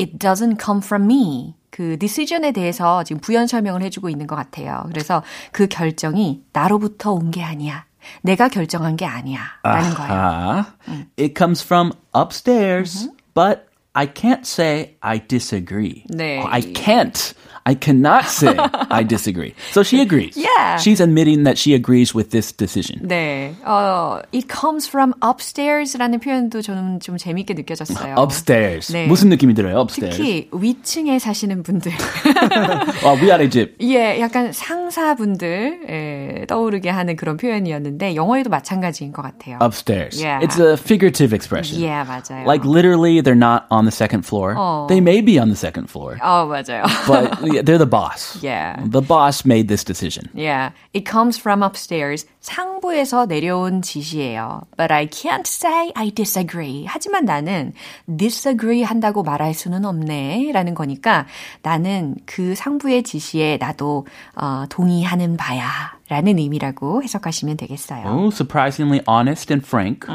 it 0.00 0.16
doesn't 0.18 0.58
come 0.62 0.80
from 0.80 1.04
me. 1.04 1.54
그 1.69 1.97
decision에 1.99 2.51
대해서 2.51 3.03
지금 3.03 3.19
부연 3.21 3.47
설명을 3.47 3.81
해주고 3.83 4.09
있는 4.09 4.25
것 4.27 4.35
같아요. 4.35 4.83
그래서 4.87 5.23
그 5.51 5.67
결정이 5.67 6.43
나로부터 6.53 7.11
온 7.13 7.31
게 7.31 7.43
아니야. 7.43 7.85
내가 8.21 8.47
결정한 8.47 8.95
게 8.95 9.05
아니야. 9.05 9.39
라는 9.63 9.93
거예요. 9.93 10.65
Uh, 10.87 11.05
It 11.17 11.33
comes 11.37 11.61
from 11.63 11.91
upstairs, 12.15 13.09
but 13.33 13.67
I 13.93 14.07
can't 14.07 14.45
say 14.45 14.95
I 15.01 15.19
disagree. 15.27 16.03
네. 16.09 16.41
I 16.47 16.61
can't. 16.73 17.33
I 17.66 17.74
cannot 17.74 18.24
say 18.26 18.56
I 18.90 19.04
disagree. 19.04 19.54
So 19.70 19.82
she 19.84 20.00
agrees. 20.00 20.36
Yeah. 20.36 20.78
She's 20.78 21.00
admitting 21.00 21.44
that 21.44 21.58
she 21.58 21.74
agrees 21.74 22.12
with 22.12 22.30
this 22.30 22.50
decision. 22.52 23.06
네. 23.06 23.54
어, 23.64 24.20
it 24.34 24.48
comes 24.48 24.88
from 24.88 25.14
upstairs라는 25.22 26.18
표현도 26.18 26.60
저는 26.62 26.98
좀 27.00 27.16
재밌게 27.18 27.54
느껴졌어요. 27.54 28.16
Upstairs. 28.18 28.92
네. 28.92 29.06
무슨 29.06 29.28
느낌이 29.28 29.54
들어요? 29.54 29.78
Upstairs. 29.78 30.16
특히 30.16 30.48
위층에 30.50 31.20
사시는 31.20 31.62
분들. 31.62 31.92
어, 33.04 33.14
위아래 33.22 33.48
집. 33.48 33.76
예, 33.80 34.18
약간 34.20 34.52
상사분들 34.52 35.86
예, 35.88 36.46
떠오르게 36.48 36.90
하는 36.90 37.14
그런 37.14 37.36
표현이었는데 37.36 38.16
영어에도 38.16 38.50
마찬가지인 38.50 39.12
것 39.12 39.22
같아요. 39.22 39.58
Upstairs. 39.62 40.20
Yeah. 40.20 40.44
It's 40.44 40.58
a 40.58 40.74
figurative 40.76 41.32
expression. 41.32 41.80
예, 41.80 42.02
맞아요. 42.04 42.44
Like 42.44 42.64
literally, 42.64 43.20
they're 43.20 43.36
not 43.38 43.66
on 43.70 43.84
the 43.84 43.92
second 43.92 44.26
floor. 44.26 44.56
They 44.88 45.00
may 45.00 45.20
be 45.20 45.38
on 45.38 45.48
the 45.48 45.56
second 45.56 45.88
floor, 45.88 46.18
어, 46.20 46.46
맞아요. 46.46 46.84
but 47.06 47.55
yeah, 47.57 47.63
they're 47.63 47.77
the 47.77 47.89
boss. 47.89 48.37
Yeah. 48.41 48.77
The 48.85 49.01
boss 49.01 49.45
made 49.45 49.67
this 49.67 49.83
decision. 49.83 50.29
Yeah, 50.33 50.71
it 50.93 51.05
comes 51.09 51.37
from 51.39 51.63
upstairs. 51.63 52.25
상부에서 52.41 53.25
내려온 53.25 53.81
지시예요. 53.81 54.61
But 54.77 54.91
I 54.91 55.07
can't 55.07 55.47
say 55.47 55.91
I 55.95 56.11
disagree. 56.11 56.85
하지만 56.87 57.25
나는 57.25 57.73
disagree 58.05 58.83
한다고 58.83 59.23
말할 59.23 59.53
수는 59.53 59.85
없네. 59.85 60.51
라는 60.53 60.75
거니까 60.75 61.25
나는 61.63 62.15
그 62.25 62.55
상부의 62.55 63.03
지시에 63.03 63.57
나도 63.57 64.05
어, 64.35 64.65
동의하는 64.69 65.37
바야. 65.37 65.97
라는 66.09 66.37
의미라고 66.37 67.03
해석하시면 67.03 67.57
되겠어요. 67.57 68.05
Oh, 68.05 68.31
surprisingly 68.31 69.01
honest 69.07 69.51
and 69.51 69.65
frank. 69.65 70.07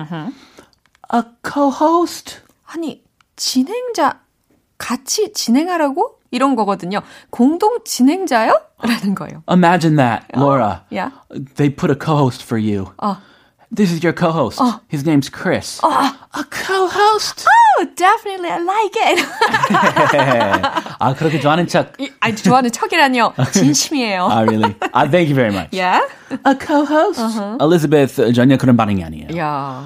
A 1.13 1.23
co-host. 1.43 2.41
아니, 2.65 3.03
진행자 3.37 4.21
같이 4.79 5.33
진행하라고? 5.33 6.22
이런 6.32 6.56
거거든요. 6.56 7.02
공동 7.30 7.80
진행자요? 7.86 8.60
라는 8.84 9.16
거예요. 9.16 9.44
Imagine 9.50 9.96
that, 9.98 10.26
Laura. 10.36 10.84
yeah. 10.92 11.12
They 11.56 11.70
put 11.70 11.90
a 11.90 11.96
co-host 11.96 12.44
for 12.44 12.58
you. 12.58 12.92
This 13.70 13.92
is 13.92 14.02
your 14.04 14.14
co-host. 14.14 14.62
His 14.88 15.06
name's 15.06 15.30
Chris. 15.30 15.80
A 15.84 16.44
co-host. 16.50 17.46
Oh, 17.80 17.86
definitely 17.96 18.50
I 18.50 18.60
like 18.60 18.96
it. 18.96 19.26
아 21.00 21.14
그렇게 21.14 21.40
좋아하는 21.40 21.68
척. 21.68 21.94
아, 22.22 22.32
좋아하는 22.32 22.72
척이라뇨. 22.72 23.34
진심이에요. 23.52 24.28
Ah, 24.32 24.42
really? 24.42 24.76
Ah, 24.94 25.06
thank 25.06 25.28
you 25.30 25.36
very 25.36 25.52
much. 25.52 25.70
Yeah? 25.72 26.00
A 26.46 26.56
co-host. 26.56 27.20
Elizabeth 27.60 28.20
uh, 28.20 28.32
전혀 28.34 28.58
그런 28.58 28.78
반응이 28.78 29.04
아니에요. 29.04 29.38
야. 29.38 29.84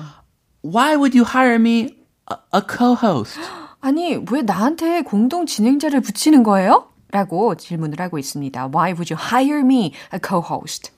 Why 0.61 0.95
would 0.95 1.15
you 1.15 1.23
hire 1.25 1.57
me 1.59 1.97
a, 2.29 2.35
a 2.53 2.61
co-host? 2.61 3.39
아니, 3.86 4.18
왜 4.32 4.42
나한테 4.42 5.02
공동 5.02 5.46
진행자를 5.46 6.00
붙이는 6.00 6.42
거예요? 6.42 6.88
라고 7.12 7.54
질문을 7.54 8.00
하고 8.00 8.18
있습니다. 8.18 8.70
Why 8.74 8.94
would 8.94 9.14
you 9.14 9.16
hire 9.16 9.60
me 9.60 9.92
a 10.12 10.18
co-host? 10.20 10.90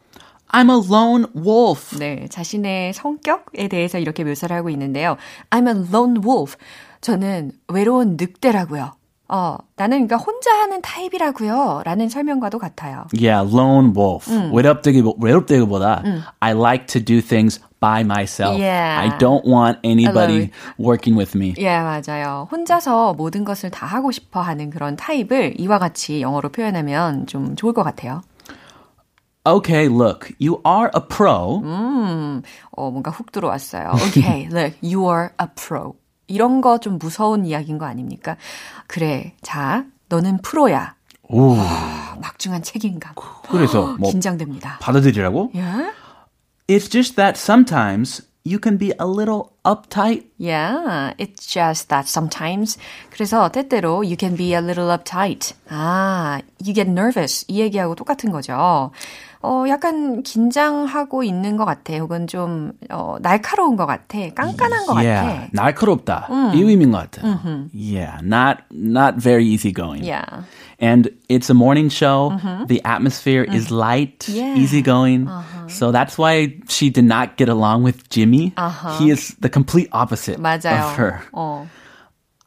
I'm 0.49 0.71
a 0.71 0.90
lone 0.90 1.26
wolf. 1.37 1.99
네, 1.99 2.26
자신의 2.30 2.95
성격에 2.95 3.68
대해서 3.68 3.99
이렇게 3.99 4.25
묘사를 4.25 4.57
하고 4.57 4.71
있는데요. 4.71 5.18
I'm 5.50 5.68
a 5.68 5.85
lone 5.92 6.23
wolf. 6.25 6.57
저는 7.02 7.52
외로운 7.68 8.16
늑대라고요. 8.18 8.95
어, 9.30 9.58
나는 9.76 10.06
그러니까 10.06 10.16
혼자 10.16 10.50
하는 10.52 10.80
타입이라고요. 10.80 11.82
라는 11.85 12.08
설명과도 12.08 12.58
같아요. 12.58 13.04
Yeah, 13.12 13.44
lone 13.47 13.92
wolf. 13.94 14.30
외롭되기, 14.52 15.02
외롭되기보다 15.20 16.02
I 16.40 16.52
like 16.54 16.87
to 16.87 17.04
do 17.04 17.20
things 17.20 17.61
by 17.78 18.00
myself. 18.00 18.58
Yeah. 18.58 18.99
I 18.99 19.18
don't 19.18 19.44
want 19.44 19.78
anybody 19.85 20.50
working 20.78 21.16
with 21.16 21.37
me. 21.37 21.54
예, 21.58 21.78
맞아요. 21.78 22.49
혼자서 22.50 23.14
모든 23.14 23.44
것을 23.44 23.70
다 23.70 23.87
하고 23.87 24.11
싶어 24.11 24.40
하는 24.40 24.70
그런 24.70 24.97
타입을 24.97 25.61
이와 25.61 25.78
같이 25.78 26.23
영어로 26.23 26.49
표현하면 26.49 27.26
좀 27.26 27.54
좋을 27.54 27.75
것 27.75 27.82
같아요. 27.82 28.23
Okay, 29.44 29.88
look, 29.88 30.35
you 30.40 30.61
are 30.66 30.90
a 30.94 31.00
pro. 31.08 31.61
음, 31.62 32.42
어, 32.70 32.90
뭔가 32.90 33.11
훅 33.11 33.32
들어왔어요. 33.32 33.92
Okay, 34.08 34.49
look, 34.50 34.76
you 34.82 35.06
are 35.08 35.30
a 35.40 35.47
pro. 35.54 35.94
이런 36.28 36.61
거 36.61 36.78
좀 36.78 36.99
무서운 36.99 37.44
이야기인 37.44 37.78
거 37.78 37.87
아닙니까? 37.87 38.37
그래, 38.87 39.35
자, 39.42 39.85
너는 40.08 40.38
프로야. 40.42 40.94
오, 41.30 41.56
막중한 42.20 42.62
책임감. 42.62 43.14
그래서 43.50 43.97
뭐 44.00 44.11
긴장됩니다. 44.11 44.78
받아들이라고? 44.80 45.50
예? 45.56 45.62
It's 46.68 46.88
just 46.90 47.16
that 47.16 47.38
sometimes 47.40 48.27
you 48.45 48.59
can 48.59 48.76
be 48.78 48.92
a 48.99 49.07
little 49.07 49.52
uptight. 49.64 50.25
Yeah, 50.38 51.12
it's 51.18 51.47
just 51.47 51.88
that 51.90 52.09
sometimes. 52.09 52.78
그래서 53.11 53.50
때때로 53.50 54.04
you 54.04 54.16
can 54.18 54.37
be 54.37 54.54
a 54.54 54.61
little 54.61 54.88
uptight. 54.88 55.54
아, 55.71 56.40
you 56.64 56.75
get 56.75 56.88
nervous. 56.88 57.45
이 57.49 57.61
얘기하고 57.61 57.95
똑같은 57.95 58.30
거죠. 58.33 58.90
어, 59.40 59.64
약간 59.68 60.23
긴장하고 60.25 61.23
있는 61.23 61.57
것 61.57 61.64
같아. 61.64 61.95
혹은 61.95 62.26
좀, 62.26 62.73
어, 62.90 63.16
날카로운 63.21 63.76
것 63.76 63.87
같아. 63.87 64.18
깐깐한 64.35 64.87
것 64.87 64.97
yeah, 64.97 65.23
같아. 65.23 65.49
날카롭다. 65.52 66.28
이 66.54 66.61
의미인 66.62 66.90
것 66.90 67.09
같아. 67.11 67.23
Yeah, 67.73 68.18
not 68.23 68.64
not 68.73 69.16
very 69.23 69.45
easygoing. 69.47 70.02
Yeah. 70.04 70.42
And 70.79 71.09
it's 71.29 71.50
a 71.50 71.53
morning 71.53 71.89
show. 71.89 72.35
The 72.67 72.81
atmosphere 72.83 73.43
is 73.43 73.71
light, 73.71 74.27
Yeah. 74.27 74.55
easygoing. 74.57 75.29
So 75.67 75.91
that's 75.91 76.17
why 76.17 76.59
she 76.67 76.89
did 76.89 77.05
not 77.05 77.38
get 77.38 77.47
along 77.47 77.83
with 77.83 78.09
Jimmy. 78.09 78.53
He 79.00 79.09
is 79.12 79.35
the 79.39 79.50
complete 79.50 79.88
opposite 79.91 80.39
맞아요. 80.39 80.83
of 80.91 80.95
her. 80.97 81.21
어. 81.33 81.67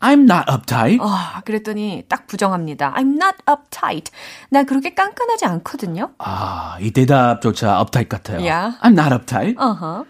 I'm 0.03 0.27
not 0.27 0.47
uptight. 0.47 1.01
아, 1.01 1.41
그랬더니 1.47 2.05
딱 2.07 2.27
부정합니다. 2.27 2.93
I'm 2.95 3.17
not 3.17 3.37
uptight. 3.49 4.11
난 4.51 4.67
그렇게 4.67 4.93
깐깐하지 4.95 5.47
않거든요. 5.47 6.11
아, 6.19 6.77
이 6.81 6.91
대답조차 6.91 7.81
uptight 7.81 8.11
같아요. 8.11 8.41
Yeah. 8.45 8.77
I'm 8.83 8.93
not 8.93 9.13
uptight. 9.13 9.57
Uh-huh. 9.57 10.05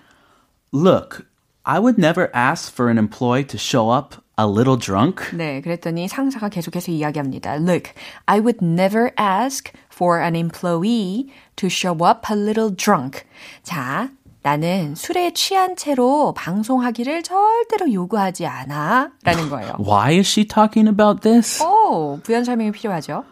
Look, 0.73 1.25
I 1.65 1.79
would 1.79 1.99
never 1.99 2.31
ask 2.35 2.73
for 2.75 2.91
an 2.91 2.99
employee 2.99 3.45
to 3.45 3.57
show 3.57 3.89
up 3.91 4.17
a 4.42 4.48
little 4.48 4.78
drunk. 4.78 5.36
네, 5.36 5.62
그랬더니 5.62 6.08
상사가 6.08 6.50
계속해서 6.50 6.92
이야기합니다. 6.92 7.56
Look, 7.56 7.94
I 8.26 8.40
would 8.40 8.60
never 8.64 9.12
ask 9.20 9.72
for 9.94 10.22
an 10.22 10.36
employee 10.36 11.28
to 11.56 11.68
show 11.68 11.98
up 12.06 12.28
a 12.32 12.38
little 12.38 12.76
drunk. 12.76 13.24
자, 13.64 14.10
나는 14.44 14.96
술에 14.96 15.34
취한 15.34 15.76
채로 15.76 16.34
방송하기를 16.34 17.22
절대로 17.24 17.94
요구하지 17.94 18.48
않아. 18.48 19.12
라는 19.24 19.50
거예요. 19.50 19.76
Why 19.80 20.18
is 20.18 20.28
she 20.28 20.48
talking 20.48 20.90
about 20.90 21.22
this? 21.22 21.62
오, 21.64 22.20
부연 22.24 22.44
설명이 22.44 22.72
필요하죠. 22.72 23.24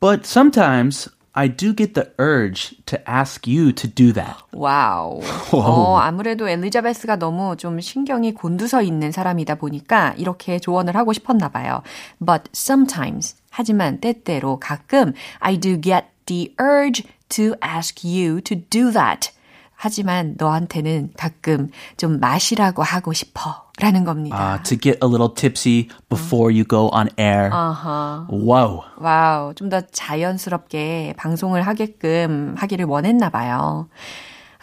But 0.00 0.26
sometimes 0.26 1.08
I 1.34 1.48
do 1.48 1.74
get 1.74 1.94
the 1.94 2.12
urge 2.18 2.76
to 2.86 2.98
ask 3.08 3.46
you 3.46 3.72
to 3.72 3.88
do 3.88 4.12
that. 4.12 4.36
와우. 4.52 5.22
어, 5.52 5.96
아무래도 5.96 6.48
엘리자베스가 6.48 7.16
너무 7.16 7.56
좀 7.56 7.80
신경이 7.80 8.34
곤두서 8.34 8.82
있는 8.82 9.12
사람이다 9.12 9.54
보니까 9.54 10.14
이렇게 10.18 10.58
조언을 10.58 10.94
하고 10.94 11.12
싶었나 11.12 11.48
봐요. 11.48 11.82
But 12.24 12.50
sometimes, 12.54 13.36
하지만 13.50 14.00
때때로 14.00 14.60
가끔 14.60 15.14
I 15.40 15.58
do 15.58 15.80
get 15.80 16.06
the 16.26 16.54
urge 16.60 17.04
to 17.30 17.54
ask 17.64 18.06
you 18.06 18.42
to 18.42 18.60
do 18.68 18.92
that. 18.92 19.30
하지만 19.74 20.36
너한테는 20.38 21.12
가끔 21.16 21.70
좀 21.96 22.20
마시라고 22.20 22.82
하고 22.82 23.12
싶어. 23.12 23.71
라는 23.80 24.04
겁니다. 24.04 24.36
Uh, 24.36 24.62
to 24.64 24.76
get 24.76 24.98
a 25.02 25.06
little 25.08 25.30
tipsy 25.30 25.88
before 26.10 26.50
you 26.52 26.62
go 26.64 26.90
on 26.92 27.08
air. 27.18 27.50
아하. 27.52 28.26
Whoa. 28.28 28.82
와우, 28.98 29.54
좀 29.54 29.70
더 29.70 29.80
자연스럽게 29.80 31.14
방송을 31.16 31.62
하게끔 31.62 32.54
하기를 32.58 32.84
원했나 32.84 33.30
봐요. 33.30 33.88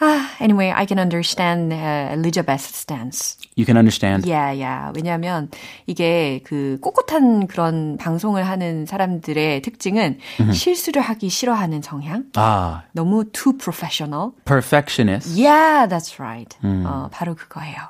아, 0.01 0.29
anyway, 0.39 0.71
I 0.71 0.85
can 0.85 0.97
understand 0.97 1.73
uh, 1.73 2.13
Elizabeth's 2.13 2.73
stance. 2.73 3.35
You 3.57 3.65
can 3.65 3.75
understand. 3.75 4.25
Yeah, 4.25 4.51
yeah. 4.53 4.93
왜냐하면 4.95 5.49
이게 5.87 6.39
그 6.45 6.77
꼿꼿한 6.79 7.47
그런 7.47 7.97
방송을 7.97 8.47
하는 8.47 8.85
사람들의 8.85 9.61
특징은 9.61 10.19
실수를 10.53 11.01
하기 11.01 11.27
싫어하는 11.29 11.81
성향. 11.81 12.23
Ah, 12.37 12.83
너무 12.93 13.25
too 13.33 13.57
professional. 13.57 14.31
perfectionist. 14.45 15.35
Yeah, 15.35 15.85
that's 15.89 16.17
right. 16.17 16.55
어, 16.63 17.09
바로 17.11 17.35
그거예요. 17.35 17.89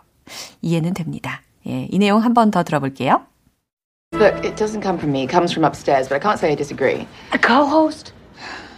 이해는 0.62 0.94
됩니다. 0.94 1.42
예, 1.66 1.86
이 1.90 1.98
내용 1.98 2.22
한 2.22 2.34
번 2.34 2.50
더 2.50 2.62
들어볼게요. 2.62 3.22
Look, 4.12 4.36
it 4.44 4.54
doesn't 4.56 4.82
come 4.82 4.96
from 4.98 5.10
me. 5.12 5.24
It 5.24 5.30
comes 5.30 5.52
from 5.52 5.64
upstairs, 5.64 6.08
but 6.08 6.14
I 6.14 6.20
can't 6.20 6.38
say 6.38 6.52
I 6.52 6.56
disagree. 6.56 7.06
A 7.32 7.38
co-host? 7.38 8.12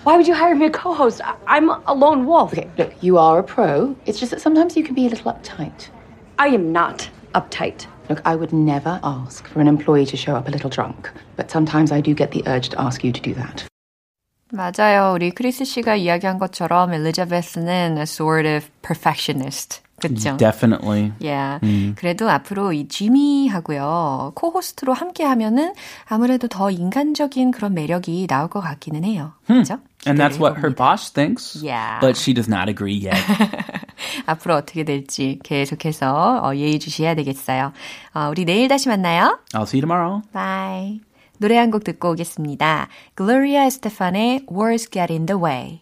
Why 0.05 0.15
would 0.17 0.27
you 0.29 0.35
hire 0.35 0.55
me 0.55 0.67
a 0.67 0.71
co-host? 0.71 1.21
I- 1.21 1.35
I'm 1.47 1.69
a 1.69 1.93
lone 1.95 2.27
wolf. 2.27 2.53
Okay, 2.55 2.69
look, 2.79 2.93
you 3.03 3.19
are 3.19 3.39
a 3.39 3.43
pro. 3.43 3.95
It's 4.07 4.19
just 4.19 4.31
that 4.31 4.41
sometimes 4.41 4.77
you 4.77 4.85
can 4.85 4.95
be 4.95 5.07
a 5.07 5.11
little 5.11 5.31
uptight. 5.33 5.91
I 6.39 6.49
am 6.55 6.73
not 6.73 7.11
uptight. 7.35 7.87
Look, 8.09 8.23
I 8.25 8.37
would 8.37 8.53
never 8.53 9.01
ask 9.03 9.47
for 9.49 9.61
an 9.61 9.67
employee 9.67 10.07
to 10.07 10.17
show 10.17 10.37
up 10.37 10.47
a 10.47 10.51
little 10.53 10.71
drunk, 10.71 11.11
but 11.37 11.51
sometimes 11.51 11.91
I 11.91 12.01
do 12.01 12.15
get 12.15 12.31
the 12.31 12.45
urge 12.47 12.69
to 12.71 12.81
ask 12.81 13.03
you 13.03 13.11
to 13.13 13.21
do 13.21 13.35
that. 13.35 13.67
맞아요. 14.53 15.13
우리 15.13 15.33
크리스 15.33 15.65
씨가 15.65 15.97
이야기한 15.97 16.39
것처럼 16.39 16.95
엘리자베스는 16.95 17.97
a 17.99 18.03
sort 18.05 18.47
of 18.49 18.71
perfectionist. 18.81 19.83
그렇죠? 20.02 20.36
Definitely. 20.38 21.12
Yeah. 21.22 21.60
그래도 21.96 22.30
앞으로 22.30 22.74
이 22.74 22.88
지미하고요. 22.88 24.32
코호스트로 24.36 24.94
함께 24.94 25.24
하면은 25.24 25.74
아무래도 26.08 26.48
더 26.48 26.72
인간적인 26.72 27.52
그런 27.52 27.74
매력이 27.74 28.28
나올 28.28 28.50
것 28.50 28.62
같기는 28.62 29.04
해요. 29.04 29.34
그렇죠? 29.46 29.80
And 30.08 30.20
that's 30.20 30.40
what 30.40 30.58
her 30.60 30.74
boss 30.74 31.12
thinks. 31.12 31.62
Yeah. 31.64 32.00
But 32.02 32.18
she 32.18 32.34
does 32.34 32.50
not 32.50 32.68
agree 32.70 32.98
yet. 32.98 33.22
앞으로 34.26 34.56
어떻게 34.56 34.84
될지 34.84 35.40
계속해서 35.44 36.42
어, 36.44 36.56
예의 36.56 36.80
주시해야 36.80 37.14
되겠어요. 37.16 37.72
어, 38.16 38.28
우리 38.32 38.46
내일 38.46 38.68
다시 38.68 38.90
만나요. 38.90 39.40
I'll 39.54 39.64
see 39.68 39.80
you 39.80 39.88
tomorrow. 39.88 40.22
Bye. 40.34 41.02
노래 41.38 41.58
한 41.58 41.72
곡 41.72 41.84
듣고 41.84 42.12
오겠습니다. 42.12 42.88
Gloria 43.16 43.66
Estefan의 43.66 44.46
Words 44.52 44.90
Get 44.92 45.12
in 45.12 45.26
the 45.26 45.40
Way. 45.42 45.82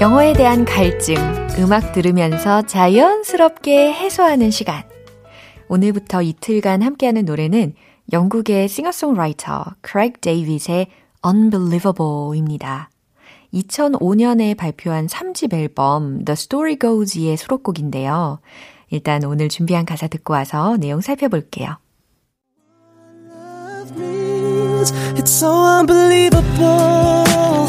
영어에 0.00 0.32
대한 0.32 0.64
갈증, 0.64 1.16
음악 1.58 1.92
들으면서 1.92 2.62
자연스럽게 2.62 3.92
해소하는 3.92 4.52
시간. 4.52 4.84
오늘부터 5.66 6.22
이틀간 6.22 6.82
함께하는 6.82 7.24
노래는 7.24 7.74
영국의 8.12 8.68
싱어송라이터 8.68 9.64
크레이그 9.80 10.20
데이빗의 10.20 10.86
Unbelievable입니다. 11.26 12.90
2005년에 13.52 14.56
발표한 14.56 15.08
3집 15.08 15.52
앨범 15.52 16.24
The 16.24 16.34
Story 16.34 16.78
Goes의 16.78 17.36
수록곡인데요. 17.36 18.38
일단 18.90 19.24
오늘 19.24 19.48
준비한 19.48 19.84
가사 19.84 20.06
듣고 20.06 20.32
와서 20.32 20.76
내용 20.76 21.00
살펴볼게요. 21.00 21.76
It's 25.16 25.26
so 25.26 25.50
unbelievable, 25.80 27.68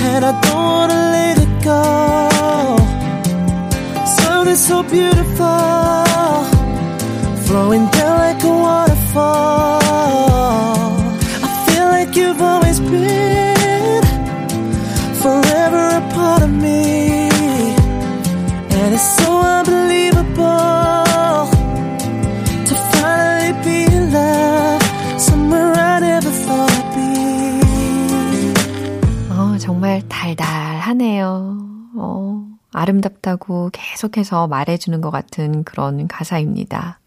and 0.00 0.24
I 0.24 0.32
don't 0.40 0.54
wanna 0.54 1.00
let 1.16 1.38
it 1.38 1.62
go. 1.62 1.82
Something 4.18 4.56
so 4.56 4.82
beautiful, 4.82 6.44
flowing 7.46 7.86
down 7.90 8.18
like 8.18 8.42
a 8.44 8.54
waterfall. 8.66 9.80
I 11.46 11.48
feel 11.66 11.86
like 11.96 12.16
you've 12.16 12.40
always 12.40 12.78
been 12.80 14.02
forever 15.22 15.82
a 16.00 16.02
part 16.14 16.42
of 16.42 16.50
me, 16.50 17.28
and 18.78 18.94
it's 18.94 19.08
so 19.18 19.40
unbelievable. 19.40 21.07
하네요. 30.98 31.58
어, 31.96 32.46
아름답다고 32.72 33.70
계속해서 33.72 34.48
말해주는 34.48 35.00
것 35.00 35.10
같은 35.10 35.64
그런 35.64 36.08
가사입니다. 36.08 37.00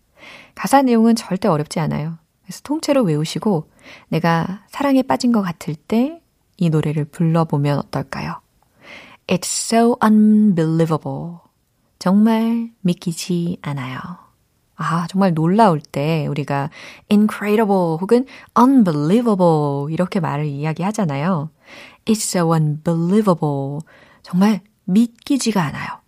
가사 0.55 0.81
내용은 0.81 1.15
절대 1.15 1.47
어렵지 1.47 1.79
않아요. 1.79 2.17
그래서 2.43 2.61
통째로 2.63 3.03
외우시고 3.03 3.69
내가 4.09 4.63
사랑에 4.69 5.01
빠진 5.03 5.31
것 5.31 5.41
같을 5.41 5.75
때 5.75 6.21
이 6.61 6.69
노래를 6.69 7.05
불러보면 7.05 7.79
어떨까요? 7.79 8.39
It's 9.25 9.45
so 9.45 9.97
unbelievable. 10.03 11.37
정말 11.97 12.69
믿기지 12.81 13.57
않아요. 13.63 13.97
아, 14.75 15.07
정말 15.09 15.33
놀라울 15.33 15.79
때 15.81 16.27
우리가 16.27 16.69
incredible 17.09 17.97
혹은 17.99 18.27
unbelievable 18.57 19.91
이렇게 19.91 20.19
말을 20.19 20.45
이야기하잖아요. 20.45 21.49
It's 22.05 22.23
so 22.23 22.53
unbelievable. 22.53 23.81
정말 24.23 24.61
믿기지가 24.85 25.61
않아요. 25.63 26.01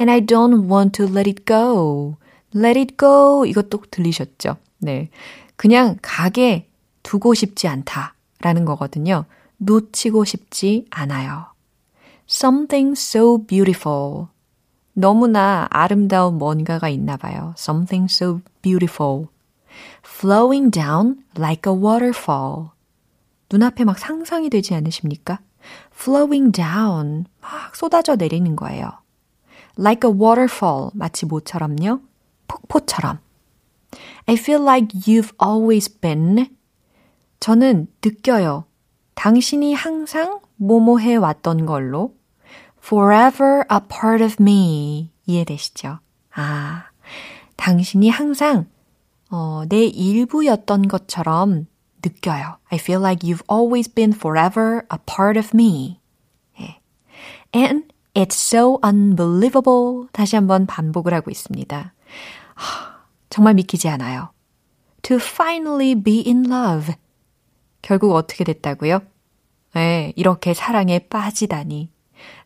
And 0.00 0.10
I 0.10 0.20
don't 0.20 0.68
want 0.70 0.92
to 0.96 1.06
let 1.06 1.28
it 1.28 1.44
go. 1.44 2.16
let 2.54 2.78
it 2.78 2.96
go. 2.96 3.44
이것도 3.46 3.82
들리셨죠? 3.90 4.56
네. 4.78 5.10
그냥 5.56 5.96
가게 6.02 6.68
두고 7.02 7.34
싶지 7.34 7.68
않다라는 7.68 8.64
거거든요. 8.64 9.24
놓치고 9.58 10.24
싶지 10.24 10.86
않아요. 10.90 11.46
Something 12.28 12.92
so 12.98 13.44
beautiful. 13.46 14.26
너무나 14.94 15.66
아름다운 15.70 16.38
뭔가가 16.38 16.88
있나 16.88 17.16
봐요. 17.16 17.54
Something 17.56 18.12
so 18.12 18.40
beautiful. 18.60 19.28
Flowing 20.04 20.70
down 20.70 21.24
like 21.36 21.70
a 21.70 21.76
waterfall. 21.76 22.71
눈앞에 23.52 23.84
막 23.84 23.98
상상이 23.98 24.48
되지 24.48 24.74
않으십니까? 24.74 25.40
Flowing 25.94 26.52
down. 26.52 27.26
막 27.40 27.76
쏟아져 27.76 28.16
내리는 28.16 28.56
거예요. 28.56 28.90
Like 29.78 30.08
a 30.10 30.16
waterfall. 30.16 30.90
마치 30.94 31.26
뭐처럼요? 31.26 32.00
폭포처럼. 32.48 33.18
I 34.26 34.34
feel 34.34 34.62
like 34.62 34.88
you've 35.00 35.32
always 35.42 35.88
been. 36.00 36.48
저는 37.40 37.88
느껴요. 38.04 38.64
당신이 39.14 39.74
항상 39.74 40.40
뭐뭐 40.56 40.98
해 40.98 41.16
왔던 41.16 41.66
걸로 41.66 42.14
forever 42.82 43.64
a 43.70 43.78
part 43.88 44.24
of 44.24 44.36
me. 44.40 45.10
이해되시죠? 45.26 45.98
아, 46.34 46.84
당신이 47.56 48.08
항상 48.08 48.66
어, 49.30 49.64
내 49.68 49.84
일부였던 49.84 50.88
것처럼 50.88 51.66
느껴요. 52.02 52.58
I 52.70 52.78
feel 52.78 53.00
like 53.00 53.22
you've 53.22 53.42
always 53.48 53.88
been 53.88 54.12
forever 54.12 54.84
a 54.90 54.98
part 55.06 55.38
of 55.38 55.50
me. 55.54 56.00
예. 56.60 56.80
And 57.54 57.92
it's 58.14 58.34
so 58.34 58.78
unbelievable. 58.84 60.08
다시 60.12 60.36
한번 60.36 60.66
반복을 60.66 61.14
하고 61.14 61.30
있습니다. 61.30 61.94
하, 62.54 62.92
정말 63.30 63.54
믿기지 63.54 63.88
않아요. 63.88 64.30
To 65.02 65.16
finally 65.16 65.94
be 65.94 66.22
in 66.26 66.46
love. 66.50 66.94
결국 67.80 68.14
어떻게 68.14 68.44
됐다고요? 68.44 69.00
네, 69.74 70.12
이렇게 70.16 70.54
사랑에 70.54 70.98
빠지다니. 70.98 71.90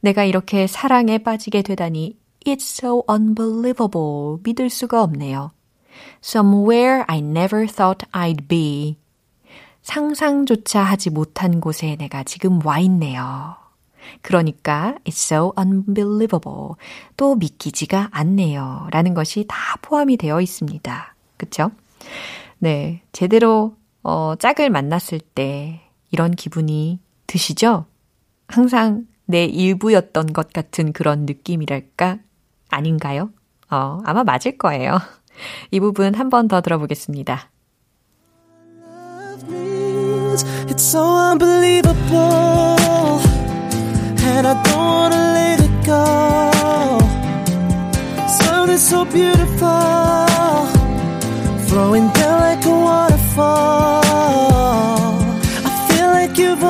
내가 0.00 0.24
이렇게 0.24 0.66
사랑에 0.66 1.18
빠지게 1.18 1.62
되다니. 1.62 2.18
It's 2.46 2.62
so 2.62 3.02
unbelievable. 3.10 4.38
믿을 4.44 4.70
수가 4.70 5.02
없네요. 5.02 5.50
Somewhere 6.22 7.04
I 7.08 7.18
never 7.18 7.66
thought 7.66 8.06
I'd 8.12 8.46
be. 8.48 8.96
상상조차 9.86 10.82
하지 10.82 11.10
못한 11.10 11.60
곳에 11.60 11.94
내가 11.94 12.24
지금 12.24 12.58
와 12.66 12.80
있네요. 12.80 13.54
그러니까 14.20 14.96
it's 15.04 15.32
so 15.32 15.52
unbelievable. 15.56 16.74
또 17.16 17.36
믿기지가 17.36 18.08
않네요. 18.10 18.88
라는 18.90 19.14
것이 19.14 19.44
다 19.46 19.56
포함이 19.82 20.16
되어 20.16 20.40
있습니다. 20.40 21.14
그쵸? 21.36 21.70
네. 22.58 23.02
제대로, 23.12 23.76
어, 24.02 24.34
짝을 24.36 24.70
만났을 24.70 25.20
때 25.20 25.80
이런 26.10 26.32
기분이 26.32 26.98
드시죠? 27.28 27.86
항상 28.48 29.06
내 29.24 29.44
일부였던 29.44 30.32
것 30.32 30.52
같은 30.52 30.92
그런 30.92 31.26
느낌이랄까? 31.26 32.18
아닌가요? 32.70 33.30
어, 33.70 34.00
아마 34.04 34.24
맞을 34.24 34.58
거예요. 34.58 34.98
이 35.70 35.78
부분 35.78 36.16
한 36.16 36.28
번 36.28 36.48
더 36.48 36.60
들어보겠습니다. 36.60 37.50
It's 40.70 40.82
so 40.82 41.02
unbelievable. 41.30 43.20
And 44.30 44.46
I 44.46 44.54
don't 44.66 44.86
wanna 44.94 45.22
let 45.38 45.60
it 45.66 45.76
go. 45.92 46.04
Something 48.40 48.78
so 48.78 49.04
beautiful. 49.04 49.68
Flowing 51.68 52.08
down 52.18 52.40
like 52.48 52.64
a 52.64 52.76
waterfall. 52.88 54.02
I 55.68 55.70
feel 55.88 56.08
like 56.18 56.36
you've 56.38 56.65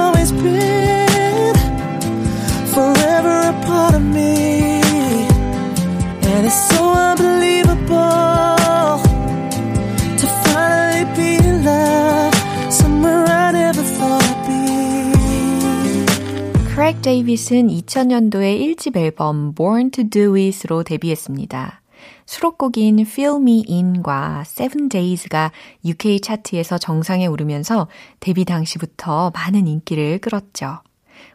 데이빗은 17.17 17.69
2000년도에 17.69 18.61
1집 18.61 18.95
앨범 18.99 19.55
Born 19.55 19.91
to 19.91 20.05
Do 20.05 20.35
It으로 20.35 20.83
데뷔했습니다. 20.83 21.81
수록곡인 22.27 23.01
Fill 23.01 23.37
Me 23.37 23.65
In과 23.67 24.43
Seven 24.45 24.91
Days가 24.91 25.51
UK 25.83 26.21
차트에서 26.21 26.77
정상에 26.77 27.27
오르면서 27.27 27.89
데뷔 28.21 28.45
당시부터 28.45 29.31
많은 29.35 29.67
인기를 29.67 30.19
끌었죠. 30.19 30.81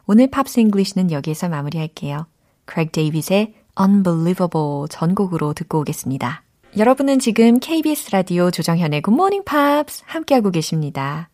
오늘 0.05 0.27
Pops 0.27 0.59
English는 0.59 1.11
여기에서 1.11 1.49
마무리할게요. 1.49 2.27
크레이그 2.65 2.91
데이빗의 2.91 3.55
Unbelievable 3.79 4.87
전곡으로 4.87 5.53
듣고 5.53 5.79
오겠습니다. 5.79 6.43
여러분은 6.77 7.17
지금 7.17 7.59
KBS 7.59 8.11
라디오 8.11 8.51
조정현의 8.51 9.01
Good 9.01 9.15
Morning 9.15 9.43
Pops 9.45 10.03
함께하고 10.05 10.51
계십니다. 10.51 11.30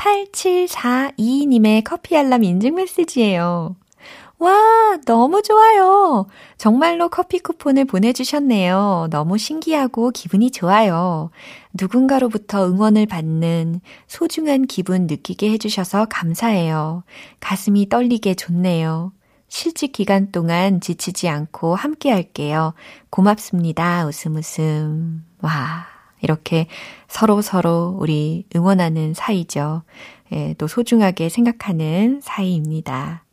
8742님의 0.00 1.84
커피 1.84 2.16
알람 2.16 2.42
인증 2.42 2.74
메시지예요. 2.74 3.76
와, 4.38 4.96
너무 5.04 5.42
좋아요. 5.42 6.26
정말로 6.56 7.10
커피 7.10 7.38
쿠폰을 7.40 7.84
보내주셨네요. 7.84 9.08
너무 9.10 9.36
신기하고 9.36 10.12
기분이 10.12 10.50
좋아요. 10.50 11.30
누군가로부터 11.74 12.66
응원을 12.66 13.04
받는 13.04 13.82
소중한 14.06 14.66
기분 14.66 15.06
느끼게 15.06 15.50
해주셔서 15.50 16.06
감사해요. 16.06 17.04
가슴이 17.40 17.90
떨리게 17.90 18.34
좋네요. 18.34 19.12
실직 19.48 19.92
기간 19.92 20.32
동안 20.32 20.80
지치지 20.80 21.28
않고 21.28 21.74
함께 21.74 22.10
할게요. 22.10 22.72
고맙습니다. 23.10 24.06
웃음 24.06 24.36
웃음. 24.36 25.26
와, 25.42 25.84
이렇게 26.22 26.66
서로 27.08 27.42
서로 27.42 27.96
우리 27.98 28.44
응원하는 28.54 29.14
사이죠. 29.14 29.82
예, 30.32 30.54
또 30.58 30.66
소중하게 30.66 31.28
생각하는 31.28 32.20
사이입니다. 32.22 33.24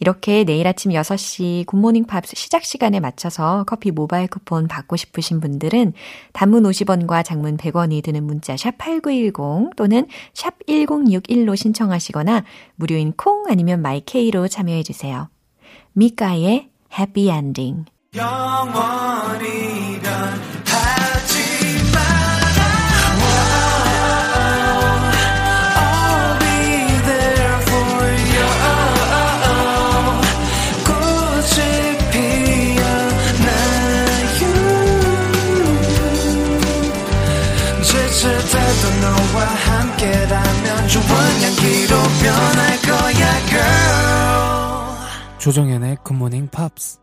이렇게 0.00 0.44
내일 0.44 0.66
아침 0.66 0.92
6시 0.92 1.66
굿모닝 1.66 2.04
팝스 2.04 2.36
시작 2.36 2.64
시간에 2.64 3.00
맞춰서 3.00 3.64
커피 3.66 3.90
모바일 3.90 4.26
쿠폰 4.28 4.68
받고 4.68 4.96
싶으신 4.96 5.40
분들은 5.40 5.94
단문 6.32 6.64
50원과 6.64 7.24
장문 7.24 7.56
100원이 7.56 8.02
드는 8.02 8.24
문자 8.24 8.56
샵 8.56 8.76
8910 8.78 9.76
또는 9.76 10.06
샵 10.34 10.58
1061로 10.66 11.56
신청하시거나 11.56 12.44
무료인 12.74 13.12
콩 13.16 13.46
아니면 13.48 13.80
마이케이로 13.80 14.48
참여해 14.48 14.82
주세요. 14.82 15.28
미카의 15.94 16.68
Happy 16.98 17.28
Ending 17.28 17.86
I'll 18.14 18.68
변할 42.22 42.80
거야, 42.82 43.46
girl. 43.48 45.38
조정연의 45.38 45.96
굿모닝 46.04 46.48
팝스 46.48 46.98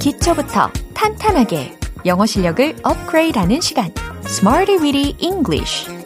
기초부터 0.00 0.68
탄탄하게 0.94 1.78
영어 2.04 2.26
실력을 2.26 2.74
업그레이드하는 2.82 3.60
시간, 3.60 3.92
Smarty 4.26 4.82
Weedy 4.82 5.16
English. 5.20 6.01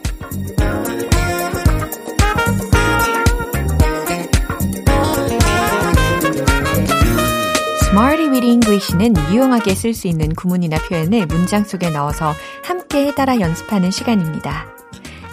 Smarty 7.96 8.28
Weedy 8.28 8.50
English는 8.50 9.14
유용하게 9.32 9.74
쓸 9.74 9.94
수 9.94 10.06
있는 10.06 10.34
구문이나 10.34 10.76
표현을 10.86 11.24
문장 11.24 11.64
속에 11.64 11.88
넣어서 11.88 12.34
함께 12.62 13.14
따라 13.14 13.40
연습하는 13.40 13.90
시간입니다. 13.90 14.66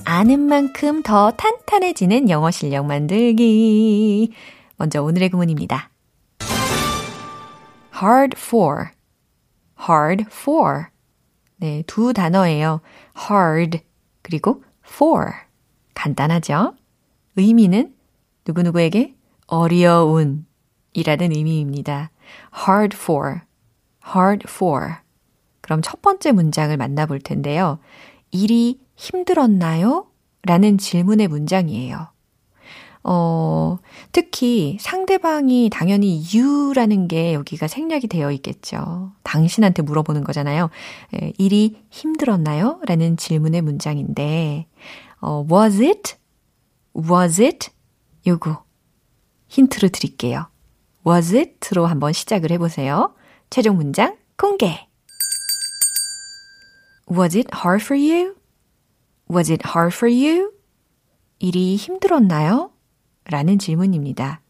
아는 0.05 0.39
만큼 0.39 1.03
더 1.03 1.31
탄탄해지는 1.31 2.29
영어 2.29 2.51
실력 2.51 2.85
만들기. 2.85 4.31
먼저 4.77 5.03
오늘의 5.03 5.27
구문입니다. 5.27 5.89
hard 8.01 8.37
for, 8.37 8.85
hard 9.77 10.23
for. 10.31 10.85
네, 11.57 11.83
두 11.85 12.13
단어예요. 12.13 12.79
hard, 13.29 13.81
그리고 14.21 14.63
for. 14.87 15.31
간단하죠? 15.95 16.75
의미는 17.35 17.93
누구누구에게 18.47 19.15
어려운 19.47 20.45
이라는 20.93 21.35
의미입니다. 21.35 22.12
Hard 22.67 22.95
for, 22.95 23.41
hard 24.05 24.45
for. 24.49 24.95
그럼 25.61 25.81
첫 25.81 26.01
번째 26.01 26.31
문장을 26.31 26.75
만나볼 26.75 27.19
텐데요. 27.19 27.79
일이 28.31 28.79
힘들었나요? 28.95 30.07
라는 30.43 30.77
질문의 30.77 31.27
문장이에요. 31.27 32.13
어, 33.05 33.77
특히 34.13 34.77
상대방이 34.79 35.69
당연히 35.69 36.23
you라는 36.33 37.07
게 37.07 37.33
여기가 37.33 37.67
생략이 37.67 38.07
되어 38.07 38.31
있겠죠. 38.31 39.11
당신한테 39.23 39.81
물어보는 39.81 40.23
거잖아요. 40.23 40.69
에, 41.13 41.33
일이 41.37 41.81
힘들었나요? 41.89 42.79
라는 42.85 43.17
질문의 43.17 43.61
문장인데, 43.61 44.67
어, 45.19 45.45
was 45.51 45.81
it? 45.81 46.15
was 46.95 47.41
it? 47.41 47.69
요거. 48.25 48.63
힌트를 49.49 49.89
드릴게요. 49.89 50.47
Was 51.05 51.35
it로 51.35 51.85
한번 51.85 52.13
시작을 52.13 52.51
해보세요. 52.51 53.13
최종 53.49 53.77
문장 53.77 54.17
공개. 54.37 54.87
Was 57.11 57.37
it 57.37 57.49
hard 57.53 57.83
for 57.83 57.99
you? 57.99 58.35
Was 59.29 59.51
it 59.51 59.67
hard 59.67 59.95
for 59.95 60.11
you? 60.11 60.51
일이 61.39 61.75
힘들었나요? 61.75 62.71
라는 63.25 63.59
질문입니다. 63.59 64.41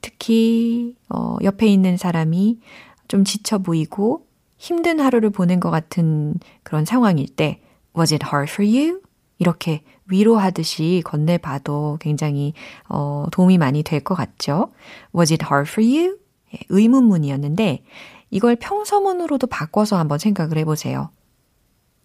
특히, 0.00 0.94
어, 1.08 1.36
옆에 1.42 1.66
있는 1.66 1.96
사람이 1.96 2.60
좀 3.08 3.24
지쳐 3.24 3.58
보이고 3.58 4.26
힘든 4.58 5.00
하루를 5.00 5.30
보낸 5.30 5.60
것 5.60 5.70
같은 5.70 6.34
그런 6.62 6.84
상황일 6.84 7.28
때, 7.34 7.62
Was 7.96 8.12
it 8.12 8.24
hard 8.26 8.52
for 8.52 8.68
you? 8.68 9.00
이렇게 9.38 9.82
위로하듯이 10.08 11.02
건네봐도 11.04 11.98
굉장히 12.00 12.54
어, 12.88 13.26
도움이 13.30 13.58
많이 13.58 13.82
될 13.82 14.00
것 14.00 14.14
같죠? 14.14 14.70
Was 15.14 15.32
it 15.32 15.44
hard 15.44 15.70
for 15.70 15.86
you? 15.86 16.18
예, 16.54 16.58
의문문이었는데 16.68 17.84
이걸 18.30 18.56
평서문으로도 18.56 19.46
바꿔서 19.46 19.98
한번 19.98 20.18
생각을 20.18 20.58
해보세요. 20.58 21.10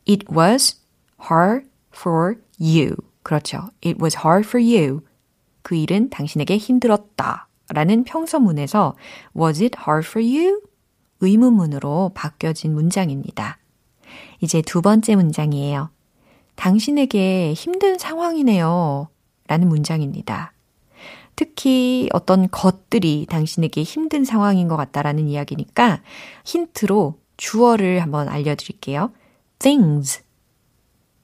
It 0.07 0.25
was 0.35 0.81
hard 1.29 1.67
for 1.95 2.35
you. 2.59 2.95
그렇죠. 3.23 3.69
It 3.85 3.97
was 4.01 4.17
hard 4.17 4.47
for 4.47 4.61
you. 4.63 5.01
그 5.61 5.75
일은 5.75 6.09
당신에게 6.09 6.57
힘들었다. 6.57 7.47
라는 7.69 8.03
평서문에서 8.03 8.95
Was 9.37 9.63
it 9.63 9.77
hard 9.87 10.07
for 10.07 10.25
you? 10.25 10.61
의문문으로 11.21 12.11
바뀌어진 12.13 12.73
문장입니다. 12.73 13.57
이제 14.41 14.61
두 14.61 14.81
번째 14.81 15.15
문장이에요. 15.15 15.89
당신에게 16.55 17.53
힘든 17.53 17.97
상황이네요. 17.97 19.09
라는 19.47 19.69
문장입니다. 19.69 20.53
특히 21.35 22.09
어떤 22.13 22.49
것들이 22.49 23.25
당신에게 23.29 23.83
힘든 23.83 24.23
상황인 24.23 24.67
것 24.67 24.77
같다라는 24.77 25.27
이야기니까 25.27 26.01
힌트로 26.45 27.19
주어를 27.37 28.01
한번 28.01 28.29
알려드릴게요. 28.29 29.11
things, 29.59 30.23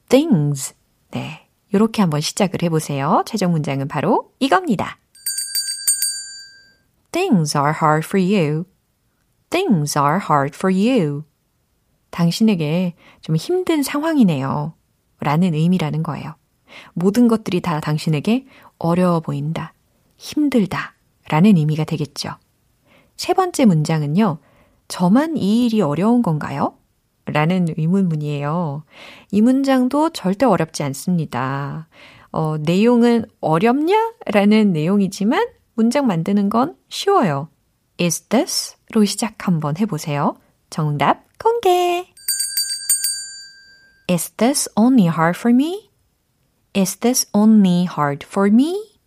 things. 0.09 0.73
네. 1.11 1.47
이렇게 1.71 2.01
한번 2.01 2.19
시작을 2.19 2.63
해보세요. 2.63 3.23
최종 3.25 3.51
문장은 3.51 3.87
바로 3.87 4.31
이겁니다. 4.39 4.97
Things 7.11 7.55
are 7.55 7.73
hard 7.81 8.05
for 8.05 8.19
you. 8.19 8.65
Things 9.49 9.97
are 9.97 10.19
hard 10.19 10.55
for 10.55 10.73
you. 10.73 11.23
당신에게 12.09 12.95
좀 13.21 13.35
힘든 13.35 13.83
상황이네요. 13.83 14.73
라는 15.19 15.53
의미라는 15.53 16.03
거예요. 16.03 16.35
모든 16.93 17.27
것들이 17.27 17.61
다 17.61 17.79
당신에게 17.79 18.45
어려워 18.77 19.19
보인다. 19.19 19.73
힘들다. 20.17 20.93
라는 21.29 21.57
의미가 21.57 21.83
되겠죠. 21.83 22.31
세 23.17 23.33
번째 23.33 23.65
문장은요. 23.65 24.39
저만 24.87 25.37
이 25.37 25.65
일이 25.65 25.81
어려운 25.81 26.21
건가요? 26.21 26.73
라는 27.25 27.67
의문문이에요. 27.77 28.83
이 29.31 29.41
문장도 29.41 30.11
절대 30.11 30.45
어렵지 30.45 30.83
않습니다. 30.83 31.87
어, 32.31 32.57
내용은 32.57 33.25
어렵냐? 33.39 34.13
라는 34.27 34.73
내용이지만 34.73 35.47
문장 35.75 36.07
만드는 36.07 36.49
건 36.49 36.75
쉬워요. 36.89 37.49
Is 37.99 38.21
this? 38.29 38.75
로 38.91 39.05
시작 39.05 39.47
한번 39.47 39.77
해보세요. 39.77 40.35
정답 40.69 41.23
공개! 41.37 42.18
Is 44.09 44.31
this 44.37 44.67
only 44.75 45.05
hard 45.05 45.37
for 45.37 45.53
me? 45.53 45.91
Is 46.73 46.95
this 46.97 47.27
only 47.31 47.85
hard 47.85 48.25
for 48.25 48.49
me? 48.51 48.97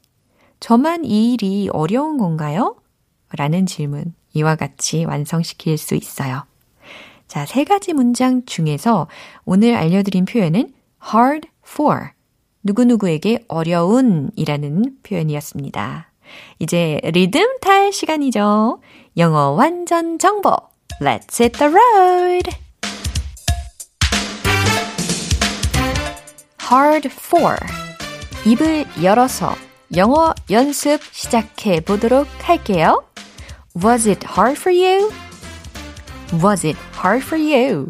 저만 0.60 1.04
이 1.04 1.32
일이 1.32 1.68
어려운 1.72 2.18
건가요? 2.18 2.76
라는 3.36 3.66
질문 3.66 4.14
이와 4.32 4.54
같이 4.54 5.04
완성시킬 5.04 5.76
수 5.76 5.96
있어요. 5.96 6.46
자, 7.26 7.44
세 7.46 7.64
가지 7.64 7.92
문장 7.92 8.44
중에서 8.46 9.08
오늘 9.44 9.74
알려드린 9.74 10.24
표현은 10.24 10.72
hard 11.12 11.48
for. 11.66 12.10
누구누구에게 12.62 13.46
어려운 13.48 14.30
이라는 14.36 14.98
표현이었습니다. 15.02 16.12
이제 16.60 17.00
리듬 17.02 17.58
탈 17.60 17.92
시간이죠. 17.92 18.80
영어 19.16 19.50
완전 19.50 20.20
정보. 20.20 20.54
Let's 21.00 21.40
hit 21.40 21.58
the 21.58 21.72
road! 21.72 22.61
hard 26.71 27.09
for. 27.09 27.55
입을 28.45 28.85
열어서 29.01 29.55
영어 29.95 30.33
연습 30.49 31.01
시작해 31.11 31.79
보도록 31.79 32.27
할게요. 32.41 33.03
Was 33.83 34.07
it 34.09 34.25
hard 34.27 34.59
for 34.59 34.75
you? 34.75 35.11
Was 36.43 36.65
it 36.65 36.79
hard 36.97 37.23
for 37.25 37.41
you? 37.41 37.87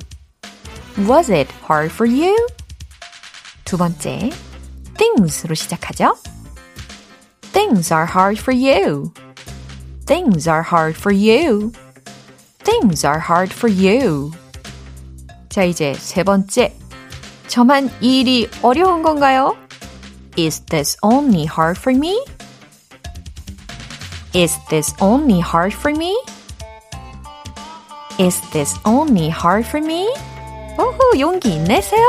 Was 1.08 1.32
it 1.32 1.54
hard 1.70 1.94
for 1.94 2.10
you? 2.12 2.36
두 3.66 3.78
번째, 3.78 4.32
things로 4.98 5.56
시작하죠. 5.56 6.16
Things 7.54 7.94
are 7.94 8.08
hard 8.08 8.40
for 8.40 8.56
you. 8.56 9.12
Things 10.06 10.48
are 10.48 10.64
hard 10.64 10.98
for 10.98 11.14
you. 11.14 11.72
Things 12.64 13.06
are 13.06 13.20
hard 13.20 13.54
for 13.54 13.70
you. 13.70 14.32
자, 15.50 15.64
이제 15.64 15.94
세 15.96 16.24
번째. 16.24 16.74
저만 17.53 17.91
이 18.01 18.21
일이 18.21 18.49
어려운 18.63 19.03
건가요? 19.03 19.55
Is 20.39 20.63
this 20.71 20.97
only 21.03 21.45
hard 21.45 21.79
for 21.79 21.95
me? 21.95 22.19
Is 24.35 24.59
this 24.71 24.95
only 25.03 25.39
hard 25.39 25.77
for 25.77 25.95
me? 25.95 26.19
Is 28.19 28.41
this 28.53 28.81
only 28.87 29.29
hard 29.29 29.69
for 29.69 29.85
me? 29.85 30.09
오호, 30.79 31.21
용기 31.21 31.59
내세요. 31.59 32.07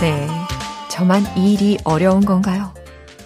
네. 0.00 0.28
저만 0.88 1.24
이 1.36 1.54
일이 1.54 1.78
어려운 1.82 2.24
건가요? 2.24 2.72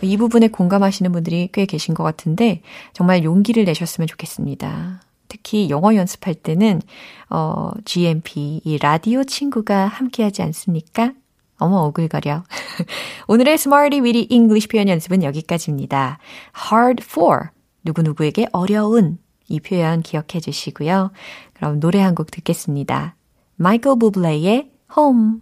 이 0.01 0.17
부분에 0.17 0.49
공감하시는 0.49 1.13
분들이 1.13 1.51
꽤 1.53 1.67
계신 1.67 1.93
것 1.93 2.05
같은데, 2.05 2.63
정말 2.95 3.23
용기를 3.23 3.67
내셨으면 3.67 4.07
좋겠습니다. 4.07 5.03
특히 5.37 5.69
영어 5.71 5.95
연습할 5.95 6.35
때는, 6.35 6.81
어, 7.29 7.71
GMP, 7.85 8.61
이 8.65 8.79
라디오 8.79 9.23
친구가 9.25 9.87
함께하지 9.87 10.43
않습니까? 10.43 11.13
어머, 11.59 11.85
오글거려. 11.87 12.43
오늘의 13.29 13.55
Smarty 13.55 14.01
Weedy 14.01 14.27
English 14.31 14.69
표현 14.69 14.89
연습은 14.89 15.23
여기까지입니다. 15.23 16.19
hard 16.73 17.05
for. 17.05 17.49
누구누구에게 17.85 18.47
어려운. 18.53 19.19
이 19.49 19.61
표현 19.61 20.03
기억해 20.03 20.41
주시고요. 20.41 21.13
그럼 21.55 21.81
노래 21.81 22.01
한 22.01 22.15
곡 22.15 22.31
듣겠습니다. 22.31 23.15
마이클 23.57 23.99
부블레의 23.99 24.71
Home. 24.97 25.41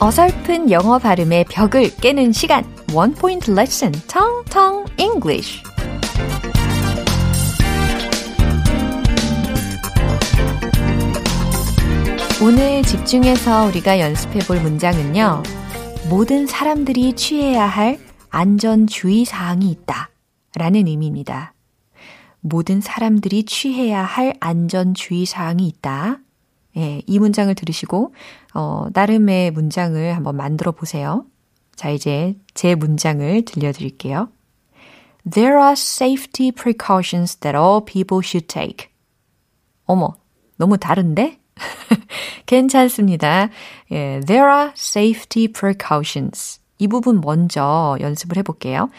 어설픈 0.00 0.70
영어 0.70 0.98
발음의 0.98 1.44
벽을 1.50 1.94
깨는 1.96 2.32
시간. 2.32 2.77
One 2.94 3.14
Point 3.14 3.50
Lesson, 3.50 3.92
Tong 4.06 4.44
Tong 4.50 4.90
English. 4.98 5.62
오늘 12.42 12.82
집중해서 12.82 13.66
우리가 13.66 14.00
연습해 14.00 14.38
볼 14.40 14.62
문장은요. 14.62 15.42
모든 16.08 16.46
사람들이 16.46 17.12
취해야 17.12 17.66
할 17.66 17.98
안전주의 18.30 19.26
사항이 19.26 19.70
있다. 19.70 20.08
라는 20.54 20.86
의미입니다. 20.86 21.52
모든 22.40 22.80
사람들이 22.80 23.44
취해야 23.44 24.02
할 24.02 24.32
안전주의 24.40 25.26
사항이 25.26 25.68
있다. 25.68 26.20
예, 26.78 27.02
이 27.06 27.18
문장을 27.18 27.54
들으시고, 27.54 28.14
어, 28.54 28.86
나름의 28.94 29.50
문장을 29.50 30.16
한번 30.16 30.36
만들어 30.36 30.72
보세요. 30.72 31.26
자, 31.78 31.90
이제 31.90 32.34
제 32.54 32.74
문장을 32.74 33.44
들려드릴게요. 33.44 34.30
There 35.30 35.54
are 35.54 35.74
safety 35.74 36.50
precautions 36.50 37.36
that 37.36 37.56
all 37.56 37.84
people 37.84 38.20
should 38.20 38.48
take. 38.48 38.88
어머, 39.84 40.16
너무 40.56 40.76
다른데? 40.76 41.38
괜찮습니다. 42.46 43.50
예, 43.92 44.18
there 44.26 44.50
are 44.50 44.72
safety 44.76 45.46
precautions. 45.52 46.60
이 46.78 46.88
부분 46.88 47.20
먼저 47.20 47.96
연습을 48.00 48.38
해볼게요. 48.38 48.90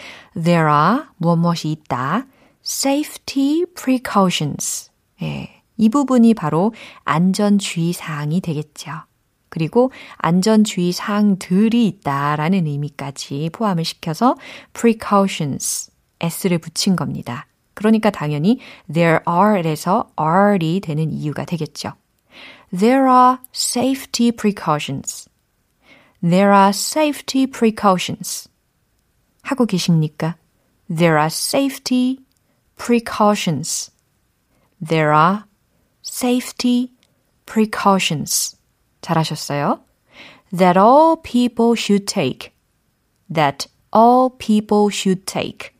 There 0.41 0.71
are 0.71 1.01
무엇무엇이 1.17 1.69
있다. 1.71 2.27
Safety 2.63 3.65
precautions. 3.75 4.89
예, 5.21 5.49
이 5.75 5.89
부분이 5.89 6.33
바로 6.33 6.73
안전주의 7.03 7.91
사항이 7.91 8.39
되겠죠. 8.39 9.08
그리고 9.49 9.91
안전주의 10.17 10.91
사항들이 10.91 11.85
있다라는 11.87 12.67
의미까지 12.67 13.49
포함을 13.51 13.83
시켜서 13.83 14.35
precautions, 14.73 15.91
s를 16.19 16.59
붙인 16.59 16.95
겁니다. 16.95 17.47
그러니까 17.73 18.09
당연히 18.09 18.59
there 18.91 19.19
are에서 19.27 20.09
are이 20.19 20.79
되는 20.81 21.11
이유가 21.11 21.45
되겠죠. 21.45 21.93
There 22.77 23.09
are 23.09 23.37
safety 23.53 24.31
precautions. 24.31 25.29
There 26.21 26.51
are 26.51 26.69
safety 26.69 27.47
precautions. 27.47 28.49
하고 29.41 29.65
계십니까? 29.65 30.35
There 30.93 31.15
are 31.15 31.27
safety 31.27 32.19
precautions. 32.75 33.91
There 34.85 35.13
are 35.13 35.43
safety 36.03 36.91
precautions. 37.45 38.58
잘하셨어요. 39.00 39.80
That 40.56 40.78
all 40.78 41.16
people 41.22 41.74
should 41.76 42.06
take. 42.06 42.52
That 43.32 43.68
all 43.94 44.30
people 44.38 44.88
should 44.90 45.24
take. 45.26 45.70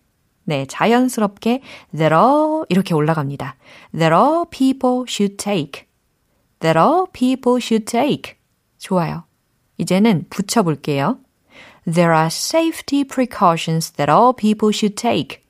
네, 0.47 0.67
자연스럽게 0.67 1.63
that 1.97 2.15
all 2.15 2.65
이렇게 2.69 2.95
올라갑니다. 2.95 3.57
That 3.93 4.15
all 4.15 4.45
people 4.51 5.05
should 5.09 5.37
take. 5.37 5.87
That 6.61 6.79
all 6.79 7.07
people 7.13 7.61
should 7.61 7.87
take. 7.87 8.37
좋아요. 8.79 9.25
이제는 9.79 10.27
붙여볼게요. 10.31 11.19
There 11.87 12.13
are 12.15 12.29
safety 12.29 13.05
precautions 13.05 13.93
that 13.93 14.11
all 14.11 14.33
people 14.35 14.71
should 14.73 14.97
take. 14.97 15.43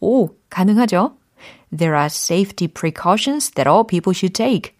오, 0.00 0.30
가능하죠? 0.50 1.16
There 1.76 1.94
are 1.94 2.06
safety 2.06 2.68
precautions 2.68 3.50
that 3.54 3.68
all 3.68 3.84
people 3.84 4.14
should 4.14 4.34
take. 4.34 4.74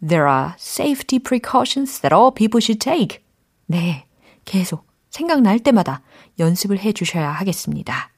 There 0.00 0.28
are 0.28 0.54
safety 0.58 1.18
precautions 1.18 2.00
that 2.00 2.14
all 2.14 2.32
people 2.34 2.60
should 2.62 2.78
take. 2.78 3.20
네, 3.66 4.06
계속 4.44 4.86
생각날 5.10 5.58
때마다 5.58 6.02
연습을 6.38 6.78
해 6.78 6.92
주셔야 6.92 7.30
하겠습니다. 7.30 8.10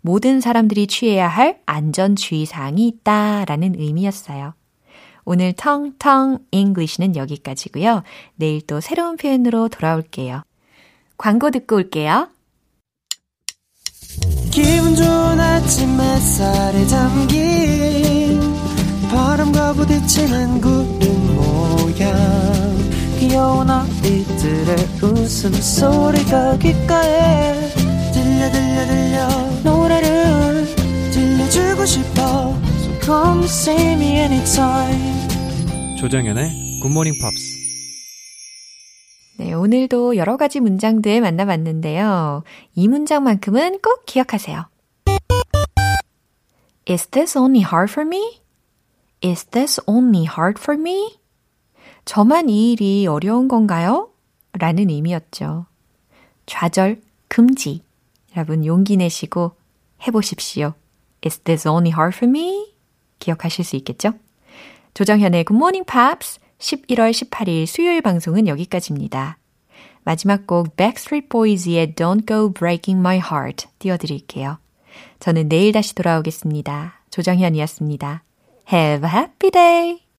모든 0.00 0.40
사람들이 0.40 0.86
취해야 0.86 1.28
할 1.28 1.60
안전 1.66 2.16
주의사항이 2.16 2.86
있다라는 2.88 3.74
의미였어요. 3.78 4.54
오늘 5.24 5.52
텅텅 5.52 6.38
English는 6.50 7.16
여기까지고요. 7.16 8.02
내일 8.36 8.66
또 8.66 8.80
새로운 8.80 9.16
표현으로 9.16 9.68
돌아올게요. 9.68 10.42
광고 11.18 11.50
듣고 11.50 11.76
올게요. 11.76 12.28
기분 14.50 14.96
좋은 14.96 15.38
아침 15.38 16.00
햇살에 16.00 16.86
담긴 16.86 18.40
바람과 19.10 19.74
부딪히는 19.74 20.60
모양 20.60 20.79
귀여운 23.40 23.70
아이들의 23.70 24.76
웃음소리가 25.02 26.58
귓가에 26.58 27.54
들려 28.12 28.50
들려 28.50 28.86
들려 28.86 29.28
노래를 29.64 30.66
들려주고 31.10 31.86
싶어 31.86 32.20
So 32.80 33.00
come 33.00 33.44
see 33.44 33.92
me 33.92 34.18
anytime 34.18 35.96
조정연의 35.98 36.80
굿모닝 36.82 37.14
팝스. 37.18 37.60
네, 39.38 39.54
오늘도 39.54 40.18
여러 40.18 40.36
가지 40.36 40.60
문장들 40.60 41.22
만나봤는데요. 41.22 42.42
이 42.74 42.88
문장만큼은 42.88 43.78
꼭 43.80 44.04
기억하세요. 44.04 44.68
Is 46.86 47.06
this 47.06 47.38
only 47.38 47.62
hard 47.62 47.90
for 47.90 48.06
me? 48.06 48.42
Is 49.24 49.46
this 49.46 49.80
only 49.86 50.26
hard 50.26 50.60
for 50.60 50.78
me? 50.78 51.19
저만 52.04 52.48
이 52.48 52.72
일이 52.72 53.06
어려운 53.06 53.48
건가요? 53.48 54.10
라는 54.52 54.90
의미였죠. 54.90 55.66
좌절 56.46 57.00
금지. 57.28 57.82
여러분 58.36 58.64
용기 58.64 58.96
내시고 58.96 59.52
해보십시오. 60.06 60.74
Is 61.24 61.38
this 61.40 61.68
only 61.68 61.92
hard 61.92 62.16
for 62.16 62.28
me? 62.28 62.74
기억하실 63.18 63.64
수 63.64 63.76
있겠죠? 63.76 64.12
조정현의 64.94 65.44
Good 65.44 65.56
Morning 65.56 65.86
Pops 65.86 66.40
11월 66.58 67.10
18일 67.12 67.66
수요일 67.66 68.02
방송은 68.02 68.48
여기까지입니다. 68.48 69.38
마지막 70.02 70.46
곡 70.46 70.76
Backstreet 70.76 71.28
Boys의 71.28 71.94
Don't 71.94 72.26
Go 72.26 72.52
Breaking 72.52 72.98
My 72.98 73.18
Heart 73.18 73.68
띄워드릴게요. 73.78 74.58
저는 75.20 75.48
내일 75.48 75.72
다시 75.72 75.94
돌아오겠습니다. 75.94 77.00
조정현이었습니다. 77.10 78.24
Have 78.72 79.08
a 79.08 79.14
happy 79.14 79.50
day! 79.50 80.00